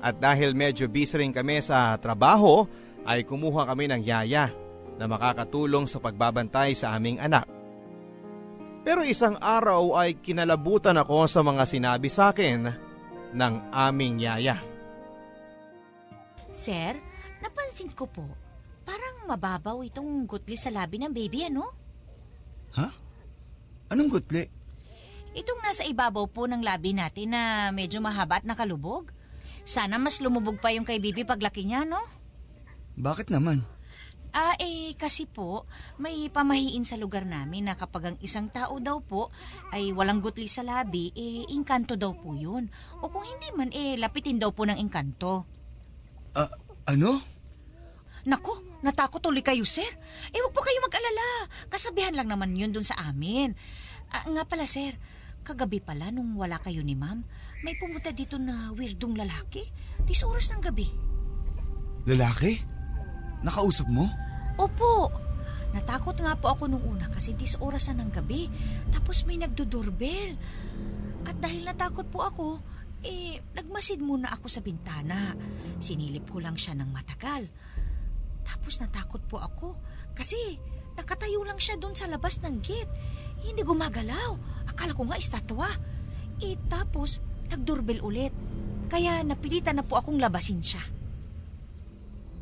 [0.01, 2.65] At dahil medyo busy rin kami sa trabaho,
[3.05, 4.49] ay kumuha kami ng yaya
[4.97, 7.45] na makakatulong sa pagbabantay sa aming anak.
[8.81, 12.65] Pero isang araw ay kinalabutan ako sa mga sinabi sa akin
[13.29, 14.57] ng aming yaya.
[16.49, 16.97] Sir,
[17.45, 18.25] napansin ko po,
[18.91, 21.71] parang mababaw itong gutli sa labi ng baby, ano?
[22.75, 22.91] Ha?
[23.87, 24.43] Anong gutli?
[25.31, 29.15] Itong nasa ibabaw po ng labi natin na medyo mahaba at nakalubog.
[29.63, 32.03] Sana mas lumubog pa yung kay baby paglaki niya, no?
[32.99, 33.63] Bakit naman?
[34.35, 35.63] Ah, eh, kasi po,
[35.95, 39.31] may pamahiin sa lugar namin na kapag ang isang tao daw po
[39.71, 42.67] ay walang gutli sa labi, eh, inkanto daw po yun.
[42.99, 45.47] O kung hindi man, eh, lapitin daw po ng inkanto.
[46.35, 46.51] Ah,
[46.91, 47.19] ano?
[48.27, 49.87] Nako, natakot ulit kayo, sir.
[50.33, 51.49] Eh, huwag po kayo mag-alala.
[51.69, 53.53] Kasabihan lang naman yun dun sa amin.
[54.11, 54.97] Ah, nga pala, sir,
[55.41, 57.25] kagabi pala nung wala kayo ni ma'am,
[57.61, 59.65] may pumunta dito na weirdong lalaki.
[60.05, 60.89] Tis oras ng gabi.
[62.09, 62.57] Lalaki?
[63.45, 64.09] Nakausap mo?
[64.57, 65.09] Opo.
[65.71, 68.49] Natakot nga po ako nung una kasi dis oras na ng gabi.
[68.91, 70.35] Tapos may nagdodoorbell.
[71.29, 72.47] At dahil natakot po ako,
[73.05, 75.33] eh, nagmasid muna ako sa bintana.
[75.81, 77.45] Sinilip ko lang siya ng matagal.
[78.51, 79.79] Tapos natakot po ako
[80.11, 80.35] kasi
[80.99, 82.91] nakatayo lang siya doon sa labas ng gate.
[83.39, 84.35] Hindi gumagalaw.
[84.67, 85.71] Akala ko nga estatwa.
[86.43, 88.35] Eh, tapos nagdoorbell ulit.
[88.91, 90.83] Kaya napilitan na po akong labasin siya.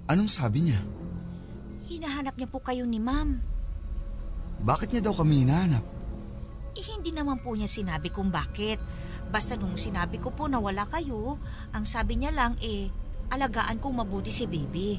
[0.09, 0.81] Anong sabi niya?
[1.85, 3.37] Hinahanap niya po kayo ni ma'am.
[4.65, 5.85] Bakit niya daw kami hinahanap?
[6.73, 8.81] Eh, hindi naman po niya sinabi kung bakit.
[9.29, 11.37] Basta nung sinabi ko po na wala kayo,
[11.69, 12.89] ang sabi niya lang eh,
[13.29, 14.97] alagaan kong mabuti si baby.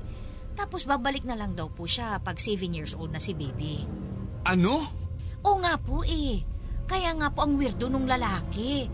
[0.61, 3.89] Tapos babalik na lang daw po siya pag 7 years old na si baby.
[4.45, 4.85] Ano?
[5.41, 6.45] Oo nga po eh.
[6.85, 8.85] Kaya nga po ang weirdo nung lalaki.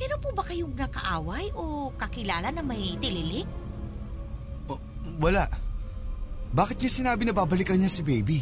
[0.00, 3.44] Pero po ba kayong nakaaway o kakilala na may tililing?
[4.64, 4.80] Oh,
[5.20, 5.44] wala.
[6.56, 8.40] Bakit niya sinabi na babalikan niya si baby?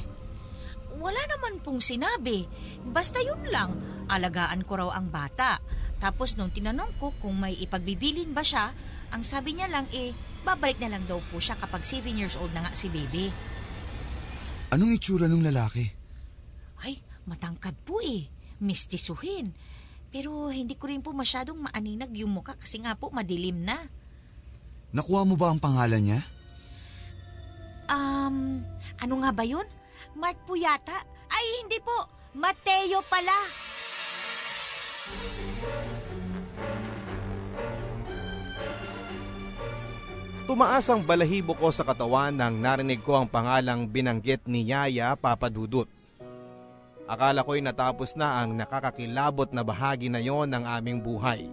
[1.03, 2.47] Wala naman pong sinabi.
[2.87, 3.75] Basta yun lang,
[4.07, 5.59] alagaan ko raw ang bata.
[5.99, 8.71] Tapos nung tinanong ko kung may ipagbibilin ba siya,
[9.13, 12.51] ang sabi niya lang eh, babalik na lang daw po siya kapag 7 years old
[12.57, 13.29] na nga si baby.
[14.73, 15.85] Anong itsura ng lalaki?
[16.81, 18.33] Ay, matangkad po eh.
[18.65, 19.53] Mistisuhin.
[20.09, 23.77] Pero hindi ko rin po masyadong maaninag yung mukha kasi nga po madilim na.
[24.97, 26.21] Nakuha mo ba ang pangalan niya?
[27.93, 28.65] Um,
[28.97, 29.65] ano nga ba yun?
[30.17, 31.05] Mark po yata.
[31.29, 32.09] Ay, hindi po.
[32.33, 33.37] Mateo pala.
[40.43, 45.87] Tumaas ang balahibo ko sa katawan nang narinig ko ang pangalang binanggit ni Yaya Papadudut.
[47.07, 51.47] Akala ko'y natapos na ang nakakakilabot na bahagi na yon ng aming buhay.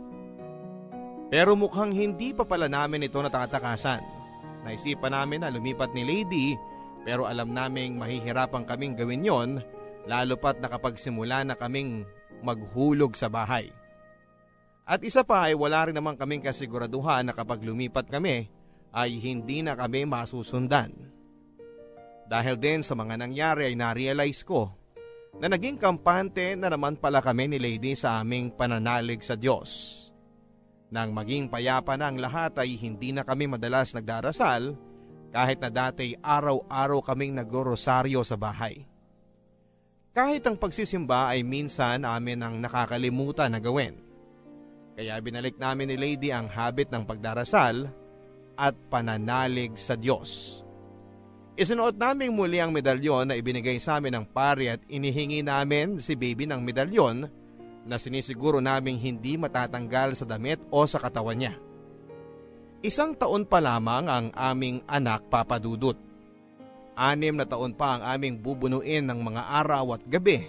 [1.30, 4.02] Pero mukhang hindi pa pala namin ito natatakasan.
[4.66, 6.58] Naisipan namin na lumipat ni Lady
[7.06, 9.50] pero alam naming mahihirapan kaming gawin yon
[10.10, 12.10] lalo pat nakapagsimula na kaming
[12.42, 13.70] maghulog sa bahay.
[14.90, 18.50] At isa pa ay wala rin naman kaming kasiguraduhan na kapag lumipat kami
[18.94, 20.94] ay hindi na kami masusundan.
[22.30, 24.70] Dahil din sa mga nangyari ay na-realize ko
[25.38, 29.98] na naging kampante na naman pala kami ni Lady sa aming pananalig sa Diyos.
[30.90, 34.74] Nang maging payapa na ang lahat ay hindi na kami madalas nagdarasal
[35.30, 38.90] kahit na dati araw-araw kaming nagro-rosaryo sa bahay.
[40.10, 43.94] Kahit ang pagsisimba ay minsan amin ang nakakalimutan na gawin.
[44.98, 47.88] Kaya binalik namin ni Lady ang habit ng pagdarasal
[48.60, 50.60] at pananalig sa Diyos.
[51.56, 56.16] Isinuot namin muli ang medalyon na ibinigay sa amin ng pari at inihingi namin si
[56.20, 57.28] baby ng medalyon
[57.88, 61.54] na sinisiguro naming hindi matatanggal sa damit o sa katawan niya.
[62.80, 66.00] Isang taon pa lamang ang aming anak papadudot.
[66.96, 70.48] Anim na taon pa ang aming bubunuin ng mga araw at gabi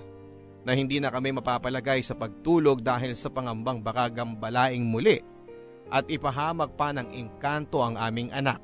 [0.63, 5.19] na hindi na kami mapapalagay sa pagtulog dahil sa pangambang baka gambalaing muli
[5.91, 8.63] at ipahamag pa ng engkanto ang aming anak.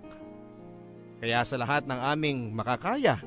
[1.18, 3.18] Kaya sa lahat ng aming makakaya,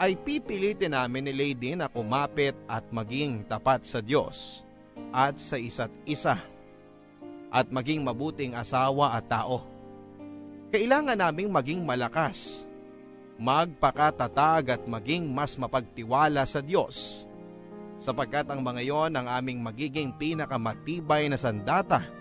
[0.00, 4.64] ay pipilitin namin ni Lady na kumapit at maging tapat sa Diyos
[5.12, 6.40] at sa isa't isa
[7.50, 9.64] at maging mabuting asawa at tao.
[10.70, 12.64] Kailangan naming maging malakas,
[13.36, 17.26] magpakatatag at maging mas mapagtiwala sa Diyos
[18.00, 22.19] sapagkat ang mga yon ang aming magiging pinakamatibay na sandata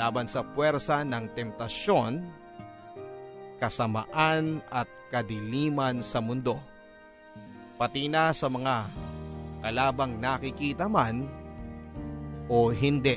[0.00, 2.24] laban sa puwersa ng temptasyon,
[3.60, 6.56] kasamaan at kadiliman sa mundo
[7.80, 8.84] pati na sa mga
[9.64, 11.24] kalabang nakikita man
[12.44, 13.16] o hindi.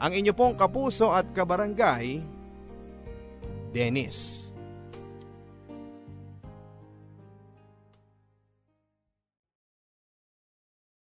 [0.00, 2.24] Ang inyo pong kapuso at kabarangay,
[3.68, 4.47] Dennis.